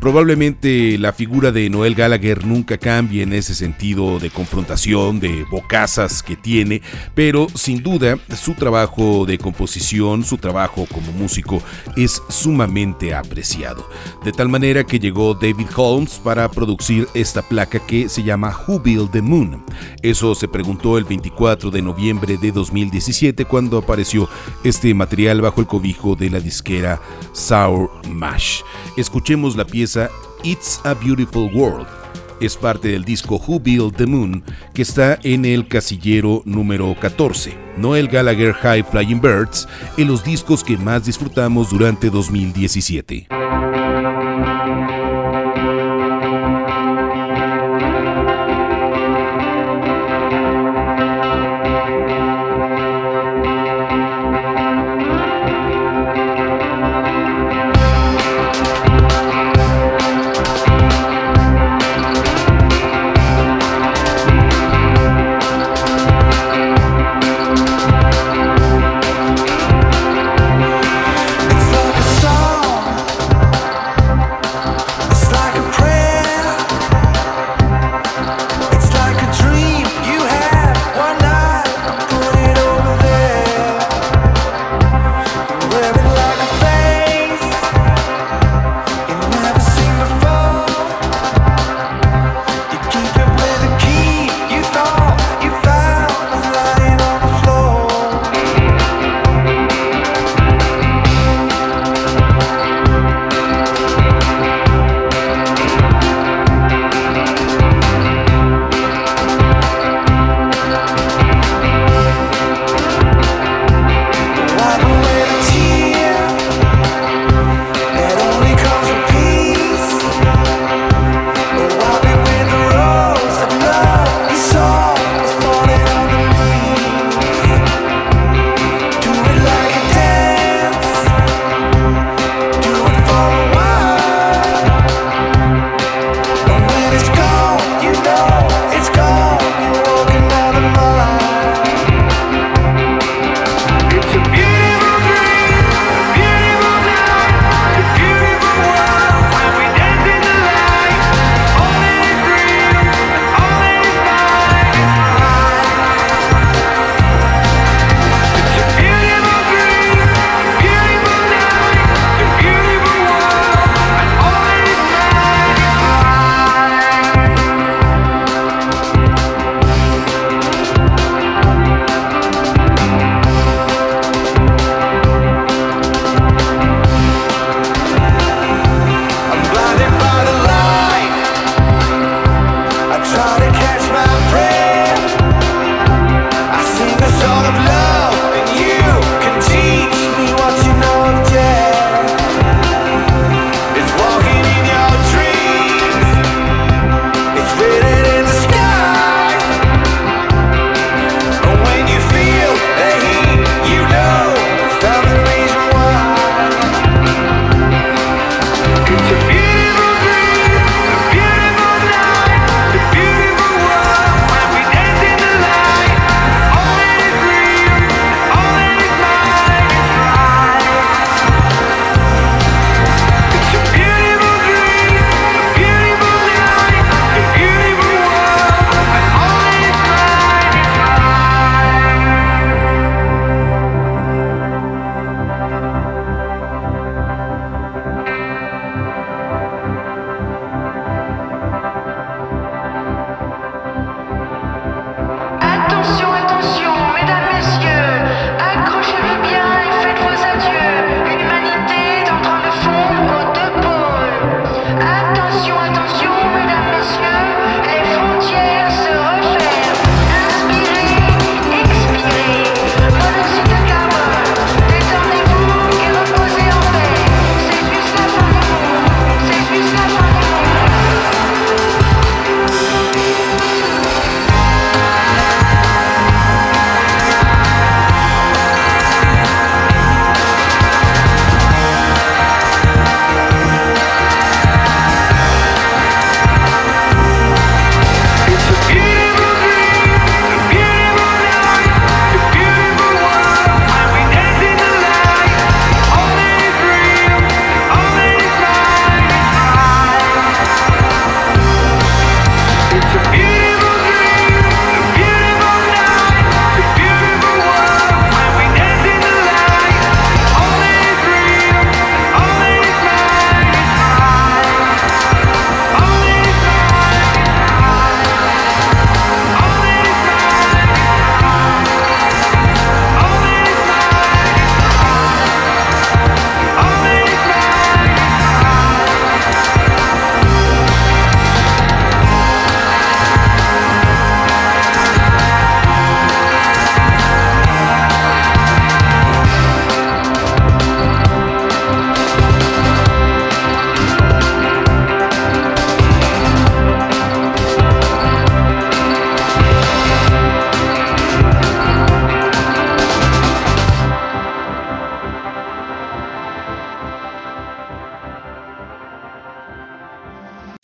Probablemente 0.00 0.96
la 0.96 1.12
figura 1.12 1.50
de 1.50 1.68
Noel 1.68 1.96
Gallagher 1.96 2.46
nunca 2.46 2.78
cambie 2.78 3.24
en 3.24 3.32
ese 3.32 3.52
sentido 3.52 4.20
de 4.20 4.30
confrontación, 4.30 5.18
de 5.18 5.44
bocazas 5.50 6.22
que 6.22 6.36
tiene, 6.36 6.82
pero 7.16 7.48
sin 7.54 7.82
duda 7.82 8.16
su 8.36 8.54
trabajo 8.54 9.26
de 9.26 9.38
composición, 9.38 10.22
su 10.22 10.38
trabajo 10.38 10.86
como 10.94 11.10
músico 11.10 11.60
es 11.96 12.22
sumamente 12.28 13.12
apreciado. 13.12 13.88
De 14.24 14.30
tal 14.30 14.48
manera 14.48 14.84
que 14.84 15.00
llegó 15.00 15.34
David 15.34 15.66
Holmes 15.74 16.20
para 16.22 16.48
producir 16.48 17.08
esta 17.14 17.42
placa 17.42 17.84
que 17.84 18.08
se 18.08 18.22
llama 18.22 18.56
Who 18.68 18.78
Built 18.78 19.10
the 19.10 19.20
Moon. 19.22 19.64
Eso 20.02 20.36
se 20.36 20.46
preguntó 20.46 20.96
el 20.96 21.04
24 21.04 21.72
de 21.72 21.82
noviembre 21.82 22.36
de 22.36 22.52
2017 22.52 23.46
cuando 23.46 23.78
apareció 23.78 24.28
este 24.62 24.94
material 24.94 25.40
bajo 25.40 25.60
el 25.60 25.66
cobijo 25.66 26.14
de 26.14 26.30
la 26.30 26.38
disquera 26.38 27.00
Sour 27.32 27.90
Mash. 28.08 28.60
Escuchemos 28.96 29.56
la 29.56 29.64
pieza 29.64 29.77
It's 29.80 30.80
a 30.84 30.94
Beautiful 30.94 31.50
World. 31.54 31.86
Es 32.40 32.56
parte 32.56 32.88
del 32.88 33.04
disco 33.04 33.36
Who 33.36 33.60
Built 33.60 33.96
the 33.96 34.06
Moon, 34.06 34.42
que 34.74 34.82
está 34.82 35.20
en 35.22 35.44
el 35.44 35.68
casillero 35.68 36.42
número 36.44 36.96
14. 37.00 37.56
Noel 37.76 38.08
Gallagher 38.08 38.52
High 38.54 38.82
Flying 38.82 39.20
Birds, 39.20 39.68
en 39.96 40.08
los 40.08 40.24
discos 40.24 40.64
que 40.64 40.76
más 40.76 41.04
disfrutamos 41.04 41.70
durante 41.70 42.10
2017. 42.10 43.28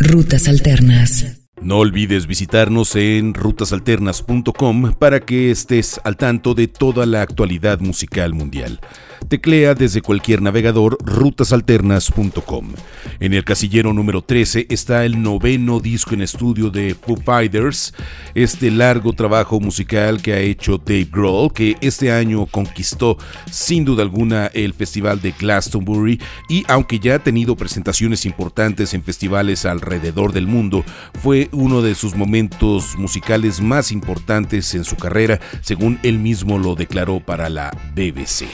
Rutas 0.04 0.48
Alternas. 0.48 1.38
No 1.62 1.78
olvides 1.78 2.26
visitarnos 2.26 2.94
en 2.94 3.32
rutasalternas.com 3.32 4.92
para 4.98 5.20
que 5.20 5.50
estés 5.50 5.98
al 6.04 6.18
tanto 6.18 6.52
de 6.52 6.68
toda 6.68 7.06
la 7.06 7.22
actualidad 7.22 7.80
musical 7.80 8.34
mundial. 8.34 8.80
Teclea 9.28 9.74
desde 9.74 10.02
cualquier 10.02 10.42
navegador 10.42 10.98
rutasalternas.com. 11.04 12.72
En 13.20 13.34
el 13.34 13.44
casillero 13.44 13.92
número 13.92 14.22
13 14.22 14.66
está 14.70 15.04
el 15.04 15.22
noveno 15.22 15.80
disco 15.80 16.14
en 16.14 16.22
estudio 16.22 16.70
de 16.70 16.94
Foo 16.94 17.16
Fighters, 17.16 17.94
este 18.34 18.70
largo 18.70 19.12
trabajo 19.12 19.60
musical 19.60 20.20
que 20.20 20.32
ha 20.32 20.40
hecho 20.40 20.78
Dave 20.78 21.08
Grohl, 21.10 21.52
que 21.52 21.76
este 21.80 22.12
año 22.12 22.46
conquistó 22.46 23.16
sin 23.50 23.84
duda 23.84 24.02
alguna 24.02 24.46
el 24.46 24.74
festival 24.74 25.20
de 25.20 25.32
Glastonbury 25.32 26.20
y 26.48 26.64
aunque 26.68 26.98
ya 26.98 27.16
ha 27.16 27.18
tenido 27.18 27.56
presentaciones 27.56 28.26
importantes 28.26 28.94
en 28.94 29.02
festivales 29.02 29.64
alrededor 29.64 30.32
del 30.32 30.46
mundo, 30.46 30.84
fue 31.22 31.48
uno 31.52 31.82
de 31.82 31.94
sus 31.94 32.14
momentos 32.14 32.96
musicales 32.98 33.60
más 33.60 33.92
importantes 33.92 34.74
en 34.74 34.84
su 34.84 34.96
carrera, 34.96 35.40
según 35.60 35.98
él 36.02 36.18
mismo 36.18 36.58
lo 36.58 36.74
declaró 36.74 37.20
para 37.20 37.48
la 37.48 37.70
BBC. 37.94 38.46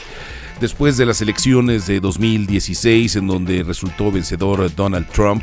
Después 0.61 0.95
de 0.95 1.07
las 1.07 1.19
elecciones 1.23 1.87
de 1.87 1.99
2016, 1.99 3.15
en 3.15 3.25
donde 3.25 3.63
resultó 3.63 4.11
vencedor 4.11 4.73
Donald 4.75 5.07
Trump, 5.09 5.41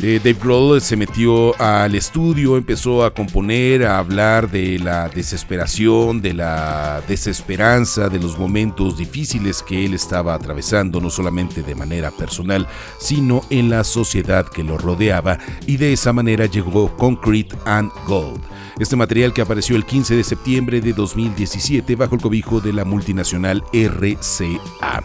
eh, 0.00 0.20
Dave 0.22 0.38
Grohl 0.40 0.80
se 0.80 0.96
metió 0.96 1.60
al 1.60 1.94
estudio, 1.96 2.56
empezó 2.56 3.04
a 3.04 3.12
componer, 3.12 3.84
a 3.84 3.98
hablar 3.98 4.48
de 4.48 4.78
la 4.78 5.08
desesperación, 5.08 6.22
de 6.22 6.34
la 6.34 7.02
desesperanza, 7.08 8.08
de 8.08 8.20
los 8.20 8.38
momentos 8.38 8.96
difíciles 8.96 9.62
que 9.62 9.84
él 9.84 9.94
estaba 9.94 10.34
atravesando, 10.34 11.00
no 11.00 11.10
solamente 11.10 11.62
de 11.62 11.74
manera 11.74 12.12
personal, 12.12 12.68
sino 13.00 13.42
en 13.50 13.70
la 13.70 13.82
sociedad 13.82 14.46
que 14.46 14.62
lo 14.62 14.78
rodeaba, 14.78 15.38
y 15.66 15.78
de 15.78 15.92
esa 15.92 16.12
manera 16.12 16.46
llegó 16.46 16.96
Concrete 16.96 17.56
and 17.64 17.90
Gold. 18.06 18.40
Este 18.78 18.94
material 18.94 19.32
que 19.32 19.42
apareció 19.42 19.74
el 19.74 19.84
15 19.84 20.14
de 20.14 20.22
septiembre 20.22 20.80
de 20.80 20.92
2017 20.92 21.96
bajo 21.96 22.14
el 22.14 22.20
cobijo 22.20 22.60
de 22.60 22.72
la 22.72 22.84
multinacional 22.84 23.64
RCA 23.72 25.02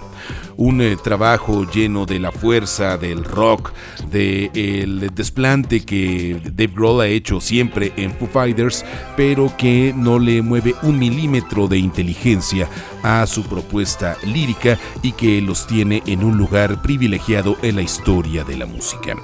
un 0.57 0.81
eh, 0.81 0.95
trabajo 1.01 1.65
lleno 1.69 2.05
de 2.05 2.19
la 2.19 2.31
fuerza 2.31 2.97
del 2.97 3.23
rock, 3.23 3.73
del 4.83 5.15
desplante 5.15 5.85
que 5.85 6.41
Dave 6.43 6.73
Grohl 6.75 7.01
ha 7.01 7.07
hecho 7.07 7.39
siempre 7.39 7.93
en 7.95 8.11
Foo 8.11 8.27
Fighters, 8.27 8.83
pero 9.15 9.55
que 9.57 9.93
no 9.95 10.19
le 10.19 10.41
mueve 10.41 10.75
un 10.83 10.99
milímetro 10.99 11.67
de 11.67 11.77
inteligencia 11.77 12.67
a 13.01 13.25
su 13.25 13.43
propuesta 13.43 14.17
lírica 14.25 14.77
y 15.01 15.13
que 15.13 15.41
los 15.41 15.67
tiene 15.67 16.03
en 16.05 16.23
un 16.23 16.37
lugar 16.37 16.81
privilegiado 16.81 17.57
en 17.61 17.77
la 17.77 17.81
historia 17.81 18.43
de 18.43 18.57
la 18.57 18.65
música. 18.65 19.15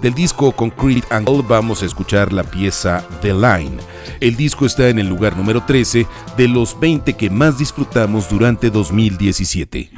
Del 0.00 0.14
disco 0.14 0.52
Concrete 0.52 1.06
Angle 1.10 1.42
vamos 1.48 1.82
a 1.82 1.86
escuchar 1.86 2.32
la 2.32 2.44
pieza 2.44 3.04
The 3.20 3.34
Line. 3.34 3.78
El 4.20 4.36
disco 4.36 4.66
está 4.66 4.88
en 4.88 5.00
el 5.00 5.08
lugar 5.08 5.36
número 5.36 5.64
13 5.64 6.06
de 6.36 6.48
los 6.48 6.78
20 6.78 7.14
que 7.14 7.28
más 7.28 7.58
disfrutamos 7.58 8.28
durante 8.28 8.70
2017. 8.70 9.90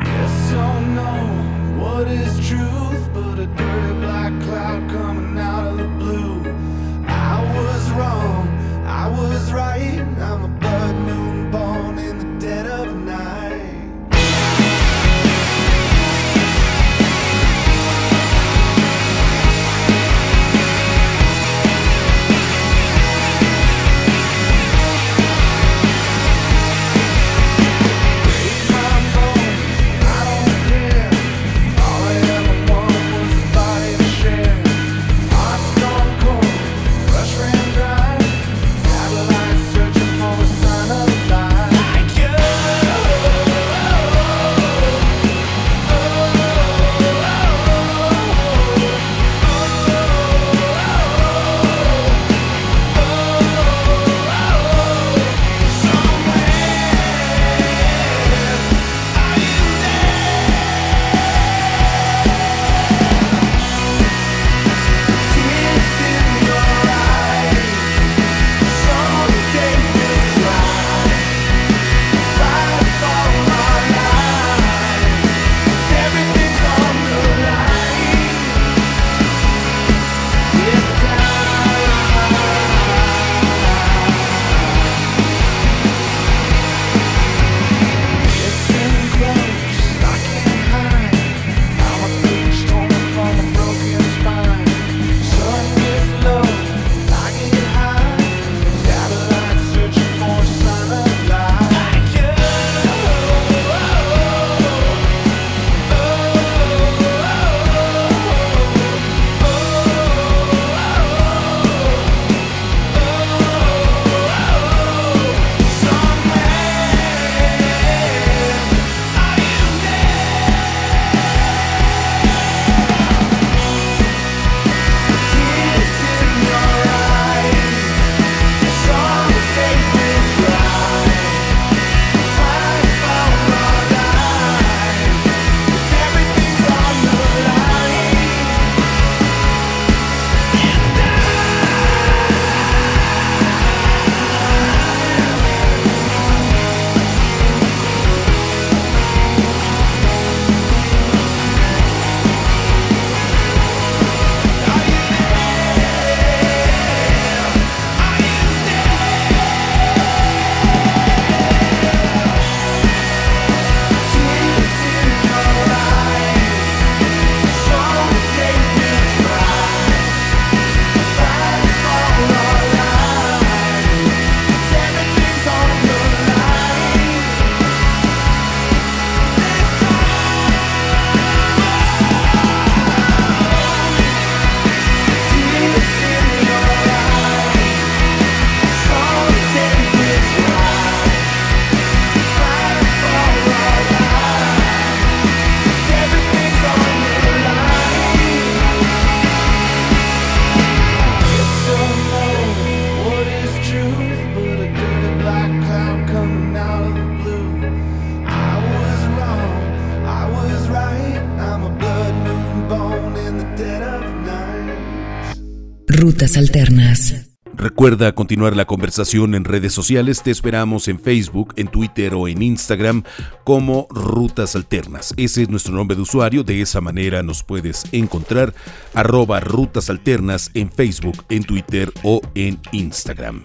Rutas 216.20 216.36
Alternas. 216.36 217.14
Recuerda 217.54 218.14
continuar 218.14 218.54
la 218.54 218.66
conversación 218.66 219.34
en 219.34 219.44
redes 219.44 219.72
sociales. 219.72 220.22
Te 220.22 220.30
esperamos 220.30 220.86
en 220.88 221.00
Facebook, 221.00 221.54
en 221.56 221.68
Twitter 221.68 222.12
o 222.12 222.28
en 222.28 222.42
Instagram 222.42 223.04
como 223.42 223.86
Rutas 223.88 224.54
Alternas. 224.54 225.14
Ese 225.16 225.44
es 225.44 225.48
nuestro 225.48 225.72
nombre 225.72 225.96
de 225.96 226.02
usuario. 226.02 226.44
De 226.44 226.60
esa 226.60 226.82
manera 226.82 227.22
nos 227.22 227.42
puedes 227.42 227.84
encontrar 227.92 228.52
arroba 228.92 229.40
Rutas 229.40 229.88
Alternas 229.88 230.50
en 230.52 230.70
Facebook, 230.70 231.24
en 231.30 231.42
Twitter 231.42 231.90
o 232.02 232.20
en 232.34 232.60
Instagram. 232.72 233.42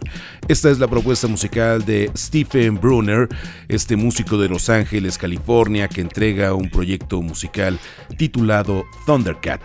Esta 0.50 0.70
es 0.70 0.78
la 0.78 0.90
propuesta 0.90 1.30
musical 1.30 1.86
de 1.86 2.12
Stephen 2.14 2.76
Brunner, 2.76 3.30
este 3.70 3.96
músico 3.96 4.38
de 4.38 4.50
Los 4.50 4.70
Ángeles, 4.70 5.18
California, 5.18 5.88
que 5.88 6.02
entrega 6.02 6.54
un 6.54 6.70
proyecto 6.70 7.22
musical 7.22 7.80
titulado 8.18 8.84
Thundercat 9.06 9.62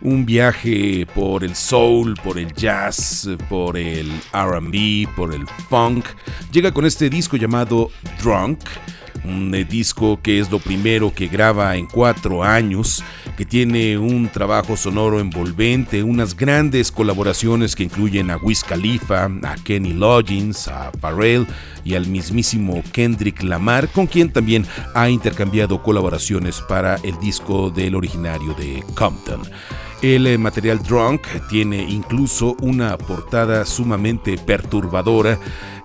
un 0.00 0.26
viaje 0.26 1.06
por 1.14 1.44
el 1.44 1.54
soul, 1.54 2.14
por 2.22 2.38
el 2.38 2.52
jazz, 2.52 3.28
por 3.48 3.76
el 3.76 4.10
RB, 4.32 5.14
por 5.14 5.34
el 5.34 5.46
funk. 5.68 6.06
Llega 6.52 6.72
con 6.72 6.84
este 6.84 7.10
disco 7.10 7.36
llamado 7.36 7.90
Drunk, 8.22 8.60
un 9.24 9.54
eh, 9.54 9.64
disco 9.64 10.20
que 10.22 10.38
es 10.38 10.50
lo 10.50 10.58
primero 10.58 11.12
que 11.12 11.28
graba 11.28 11.76
en 11.76 11.86
cuatro 11.86 12.42
años, 12.42 13.02
que 13.36 13.44
tiene 13.44 13.98
un 13.98 14.28
trabajo 14.28 14.76
sonoro 14.76 15.20
envolvente, 15.20 16.02
unas 16.02 16.36
grandes 16.36 16.92
colaboraciones 16.92 17.74
que 17.74 17.84
incluyen 17.84 18.30
a 18.30 18.36
Wiz 18.36 18.62
Khalifa, 18.62 19.24
a 19.24 19.54
Kenny 19.64 19.92
Loggins, 19.92 20.68
a 20.68 20.92
Pharrell 20.92 21.46
y 21.84 21.94
al 21.94 22.06
mismísimo 22.06 22.82
Kendrick 22.92 23.42
Lamar, 23.42 23.88
con 23.88 24.06
quien 24.06 24.32
también 24.32 24.66
ha 24.94 25.08
intercambiado 25.08 25.82
colaboraciones 25.82 26.60
para 26.60 26.96
el 26.96 27.18
disco 27.18 27.70
del 27.70 27.94
originario 27.94 28.54
de 28.54 28.82
Compton. 28.94 29.42
El 30.02 30.26
eh, 30.26 30.36
material 30.36 30.82
Drunk 30.82 31.26
tiene 31.48 31.82
incluso 31.82 32.56
una 32.60 32.98
portada 32.98 33.64
sumamente 33.64 34.36
perturbadora 34.36 35.38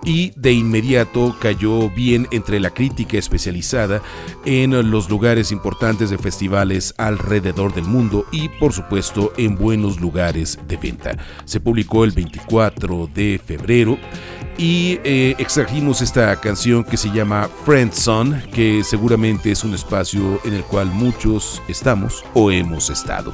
y 0.04 0.32
de 0.36 0.52
inmediato 0.52 1.36
cayó 1.40 1.90
bien 1.90 2.28
entre 2.32 2.60
la 2.60 2.72
crítica 2.72 3.18
especializada 3.18 4.02
en 4.46 4.92
los 4.92 5.10
lugares 5.10 5.52
importantes 5.52 6.10
de 6.10 6.18
festivales 6.18 6.94
alrededor 6.98 7.74
del 7.74 7.86
mundo 7.86 8.26
y 8.32 8.50
por 8.50 8.74
supuesto 8.74 9.32
en 9.38 9.56
buenos 9.56 10.02
lugares 10.02 10.60
de 10.68 10.78
venta. 10.78 11.18
Se 11.46 11.60
publicó 11.60 12.04
el 12.04 12.12
24 12.12 13.10
de 13.14 13.40
febrero 13.44 13.98
y 14.58 15.00
eh, 15.04 15.36
extrajimos 15.38 16.02
esta 16.02 16.36
canción 16.42 16.84
que 16.84 16.98
se 16.98 17.12
llama 17.12 17.50
Friendzone, 17.66 18.50
que 18.52 18.84
seguramente 18.84 19.52
es 19.52 19.64
un 19.64 19.74
espacio 19.74 20.40
en 20.44 20.54
el 20.54 20.64
cual 20.64 20.88
muchos 20.88 21.62
estamos 21.68 22.24
o 22.34 22.52
hemos 22.52 22.90
estado. 22.90 23.34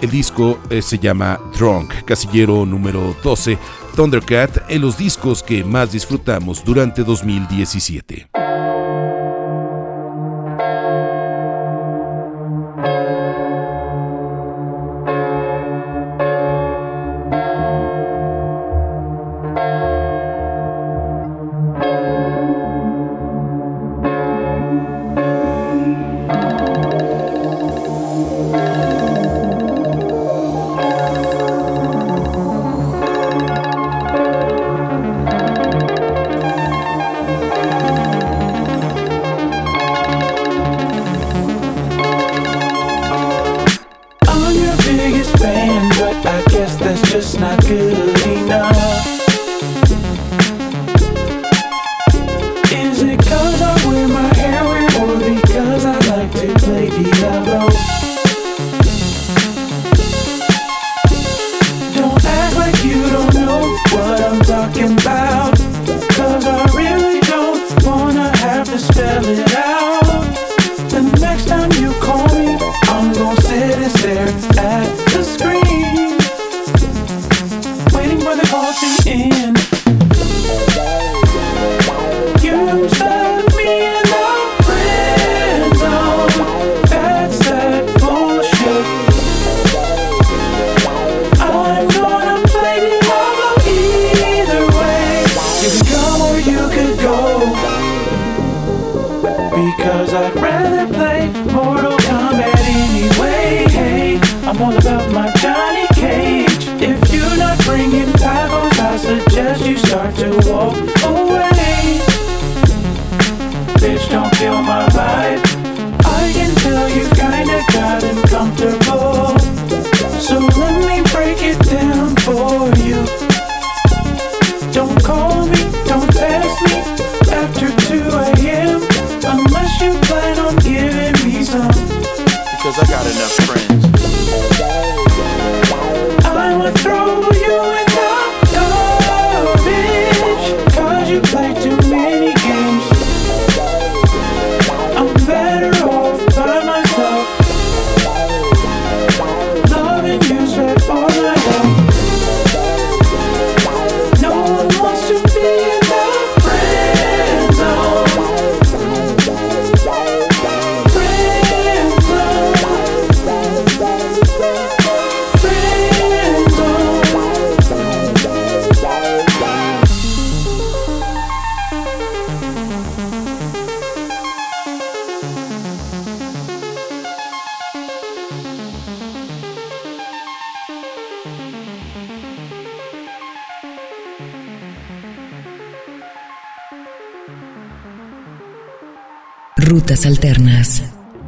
El 0.00 0.10
disco 0.10 0.58
eh, 0.70 0.80
se 0.80 0.98
llama 0.98 1.38
Drunk, 1.54 2.04
casillero 2.06 2.64
número 2.64 3.14
12, 3.22 3.58
Thundercat, 3.94 4.70
en 4.70 4.80
los 4.80 4.96
discos 4.96 5.42
que 5.42 5.62
más 5.62 5.92
disfrutamos 5.92 6.64
durante 6.64 7.04
2017. 7.04 8.30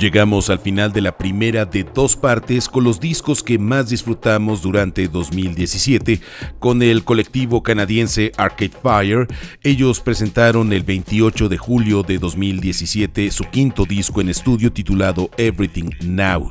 Llegamos 0.03 0.51
al 0.51 0.59
final 0.59 0.93
de 0.93 1.01
la 1.01 1.17
primera 1.17 1.65
de 1.65 1.85
dos 1.85 2.17
partes 2.17 2.69
con 2.69 2.83
los 2.83 2.99
discos 2.99 3.41
que 3.41 3.57
más 3.57 3.89
disfrutamos 3.89 4.61
durante 4.61 5.07
2017 5.07 6.21
con 6.59 6.83
el 6.83 7.05
colectivo 7.05 7.63
canadiense 7.63 8.33
Arcade 8.37 8.73
Fire. 8.83 9.29
Ellos 9.63 10.01
presentaron 10.01 10.73
el 10.73 10.83
28 10.83 11.49
de 11.49 11.57
julio 11.57 12.03
de 12.03 12.19
2017 12.19 13.31
su 13.31 13.45
quinto 13.45 13.85
disco 13.85 14.21
en 14.21 14.31
estudio 14.31 14.73
titulado 14.73 15.31
Everything 15.37 15.91
Now. 16.05 16.51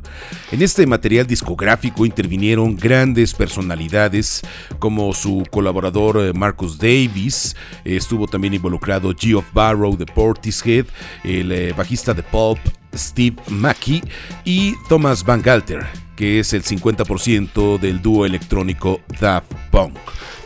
En 0.53 0.61
este 0.61 0.87
material 0.87 1.27
discográfico 1.27 2.05
intervinieron 2.05 2.77
grandes 2.77 3.33
personalidades 3.33 4.43
como 4.79 5.13
su 5.13 5.43
colaborador 5.51 6.21
eh, 6.21 6.31
Marcus 6.31 6.77
Davis, 6.77 7.57
estuvo 7.83 8.27
también 8.27 8.53
involucrado 8.53 9.13
Geoff 9.13 9.51
Barrow 9.51 9.97
de 9.97 10.05
Portishead, 10.05 10.85
el 11.25 11.51
eh, 11.51 11.73
bajista 11.73 12.13
de 12.13 12.23
Pulp 12.23 12.57
Steve 12.93 13.37
Mackey 13.47 14.01
y 14.43 14.75
Thomas 14.89 15.23
Van 15.23 15.41
Galter, 15.41 15.85
que 16.15 16.39
es 16.39 16.53
el 16.53 16.63
50% 16.63 17.79
del 17.79 18.01
dúo 18.01 18.25
electrónico 18.25 19.01
Daft 19.19 19.51
Punk. 19.71 19.97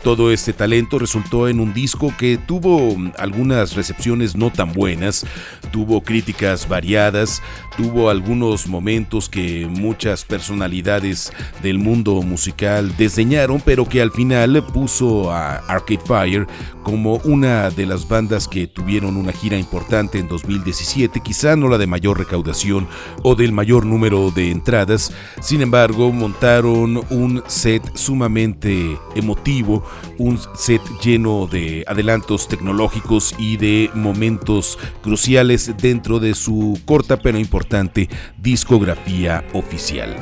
Todo 0.02 0.30
este 0.30 0.52
talento 0.52 0.98
resultó 0.98 1.48
en 1.48 1.58
un 1.58 1.74
disco 1.74 2.14
que 2.16 2.38
tuvo 2.38 2.96
algunas 3.18 3.74
recepciones 3.74 4.36
no 4.36 4.50
tan 4.50 4.72
buenas, 4.72 5.26
tuvo 5.72 6.00
críticas 6.00 6.68
variadas, 6.68 7.42
tuvo 7.76 8.08
algunos 8.08 8.68
momentos 8.68 9.28
que 9.28 9.66
muchas 9.66 10.24
personalidades 10.24 11.32
del 11.62 11.78
mundo 11.78 12.22
musical 12.22 12.96
desdeñaron, 12.96 13.60
pero 13.64 13.88
que 13.88 14.00
al 14.00 14.12
final 14.12 14.64
puso 14.72 15.32
a 15.32 15.56
Arcade 15.66 16.00
Fire 16.06 16.46
como 16.82 17.16
una 17.24 17.70
de 17.70 17.84
las 17.84 18.06
bandas 18.06 18.46
que 18.46 18.68
tuvieron 18.68 19.16
una 19.16 19.32
gira 19.32 19.58
importante 19.58 20.18
en 20.18 20.28
2017, 20.28 21.20
quizá 21.20 21.56
no 21.56 21.68
la 21.68 21.78
de 21.78 21.88
mayor 21.88 22.18
recaudación 22.18 22.86
o 23.22 23.34
del 23.34 23.50
mayor 23.50 23.84
número 23.84 24.30
de 24.30 24.52
entradas, 24.52 25.12
sin 25.40 25.62
embargo 25.62 26.12
montaron 26.12 27.04
un 27.10 27.42
set 27.48 27.82
sumamente 27.96 28.96
emotivo, 29.16 29.84
un 30.18 30.38
set 30.54 30.82
lleno 31.02 31.46
de 31.46 31.84
adelantos 31.86 32.48
tecnológicos 32.48 33.34
y 33.38 33.56
de 33.56 33.90
momentos 33.94 34.78
cruciales 35.02 35.76
dentro 35.76 36.18
de 36.18 36.34
su 36.34 36.78
corta 36.84 37.16
pero 37.16 37.38
importante 37.38 38.08
discografía 38.38 39.44
oficial. 39.52 40.16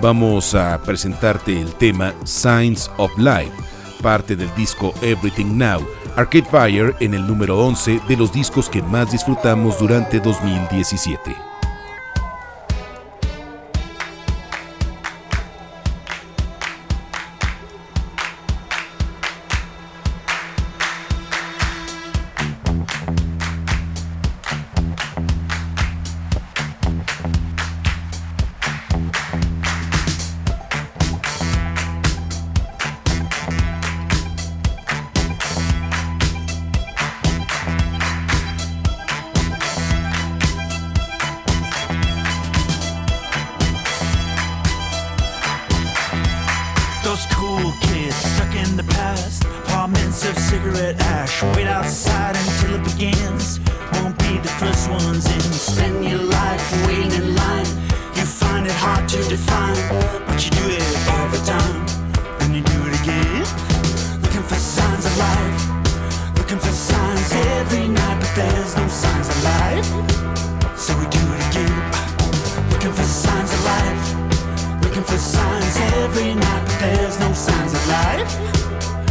Vamos 0.00 0.54
a 0.54 0.80
presentarte 0.82 1.58
el 1.58 1.72
tema 1.74 2.14
Signs 2.24 2.90
of 2.98 3.10
Life, 3.16 3.52
parte 4.02 4.36
del 4.36 4.54
disco 4.54 4.92
Everything 5.00 5.56
Now, 5.56 5.86
Arcade 6.16 6.44
Fire 6.50 6.94
en 7.00 7.14
el 7.14 7.26
número 7.26 7.58
11 7.58 8.00
de 8.06 8.16
los 8.16 8.32
discos 8.32 8.68
que 8.68 8.82
más 8.82 9.10
disfrutamos 9.10 9.78
durante 9.78 10.20
2017. 10.20 11.45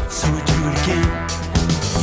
so 0.09 0.31
we 0.31 0.41
do 0.41 0.55
it 0.67 0.75
again. 0.83 1.27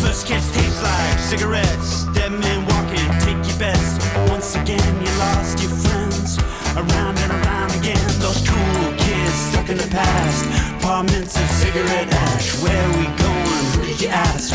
First 0.02 0.26
kiss 0.26 0.50
tastes 0.52 0.82
like 0.82 1.18
cigarettes, 1.18 2.04
dead 2.14 2.32
man 2.32 2.66
walking, 2.66 3.08
take 3.20 3.40
your 3.48 3.58
best. 3.58 4.00
Once 4.28 4.54
again, 4.56 4.92
you 5.00 5.10
lost 5.18 5.60
your 5.62 5.70
friends, 5.70 6.38
around 6.76 7.18
and 7.18 7.32
around 7.32 7.70
again. 7.80 8.06
Those 8.20 8.40
cool 8.46 8.92
kids 8.98 9.34
stuck 9.50 9.68
in 9.68 9.78
the 9.78 9.88
past, 9.88 10.44
apartments 10.78 11.36
of 11.36 11.48
cigarette 11.50 12.12
ash. 12.12 12.60
Where 12.62 12.88
we 12.98 13.04
going? 13.24 13.64
Who 13.74 13.82
did 13.86 14.00
you 14.00 14.08
ask? 14.08 14.52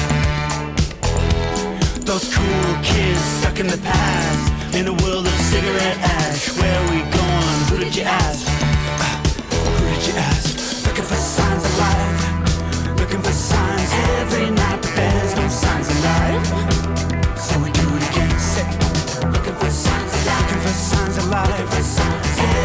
Those 2.05 2.34
cool 2.34 2.72
kids 2.84 3.22
stuck 3.39 3.60
in 3.60 3.68
the 3.68 3.80
past, 3.84 4.76
in 4.76 4.88
a 4.88 4.93
world 5.03 5.26
of 5.26 5.38
cigarette 5.51 5.97
ash. 5.99 6.49
Where 6.60 6.82
we 6.91 6.99
going? 7.12 7.60
Who 7.70 7.78
did 7.78 7.95
you 7.95 8.03
ask? 8.03 8.45
Who 9.80 9.86
did 9.93 10.08
you 10.08 10.14
ask? 10.14 10.86
Looking 10.86 11.03
for 11.03 11.16
signs 11.16 11.66
of 11.66 11.78
life 11.80 12.26
looking 13.18 13.32
for 13.32 13.38
signs 13.38 13.93
every 14.20 14.49
night, 14.51 14.82
but 14.82 14.95
there's 14.95 15.36
no 15.36 15.47
signs 15.47 15.89
of 15.89 16.03
life. 16.03 17.38
So 17.38 17.57
we 17.59 17.72
do 17.72 17.88
it 17.97 18.03
again. 18.09 18.30
Looking 19.32 19.55
for 19.55 19.70
signs. 19.70 20.13
Looking 20.26 20.61
for 20.61 20.76
signs 20.76 21.18
of 21.18 21.30
life. 21.30 21.49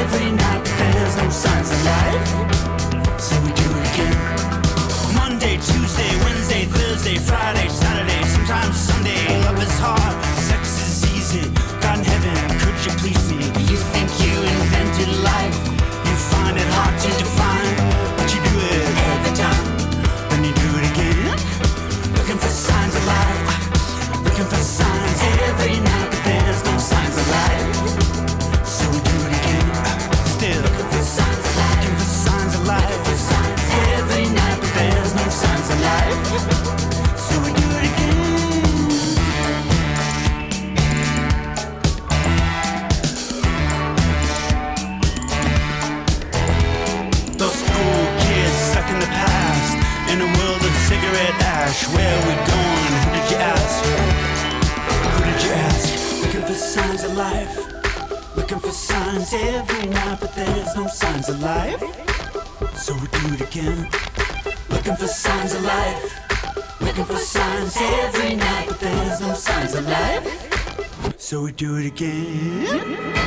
Every 0.00 0.30
night, 0.32 0.60
but 0.64 0.76
there's 0.78 1.16
no 1.16 1.30
signs 1.30 1.70
of 1.70 1.84
life. 1.84 3.20
So 3.20 3.34
we 3.40 3.52
do 3.52 3.68
it 3.78 3.84
again. 3.92 4.16
Monday, 5.14 5.56
Tuesday, 5.56 6.10
Wednesday, 6.24 6.64
Thursday, 6.66 7.16
Friday, 7.16 7.68
Saturday, 7.68 8.22
sometimes 8.24 8.76
Sunday. 8.76 9.40
Love 9.44 9.62
is 9.62 9.78
hard, 9.78 10.14
sex 10.36 10.62
is 10.84 11.16
easy. 11.16 11.50
God 11.80 11.98
in 11.98 12.04
heaven, 12.04 12.34
could 12.60 12.78
you 12.84 12.92
please 13.00 13.24
me? 13.32 13.46
You 13.70 13.78
think 13.94 14.08
you 14.20 14.34
invented 14.42 15.10
life? 15.22 15.56
You 16.06 16.14
find 16.30 16.58
it 16.58 16.68
hard 16.76 16.98
to 17.00 17.08
define. 17.18 17.81
signs 56.72 57.04
of 57.04 57.14
life. 57.18 58.34
Looking 58.34 58.58
for 58.58 58.70
signs 58.70 59.34
every 59.34 59.90
night, 59.90 60.18
but 60.20 60.34
there's 60.34 60.74
no 60.74 60.86
signs 60.86 61.28
of 61.28 61.38
life. 61.42 61.82
So 62.74 62.94
we 62.94 63.08
do 63.08 63.34
it 63.34 63.42
again. 63.42 63.90
Looking 64.70 64.96
for 64.96 65.06
signs 65.06 65.54
of 65.54 65.64
life. 65.64 66.80
Looking 66.80 67.04
for 67.04 67.16
signs 67.16 67.76
every 67.76 68.36
night, 68.36 68.68
but 68.68 68.80
there's 68.80 69.20
no 69.20 69.34
signs 69.34 69.74
of 69.74 69.86
life. 69.86 71.20
So 71.20 71.42
we 71.42 71.52
do 71.52 71.76
it 71.76 71.86
again. 71.88 73.21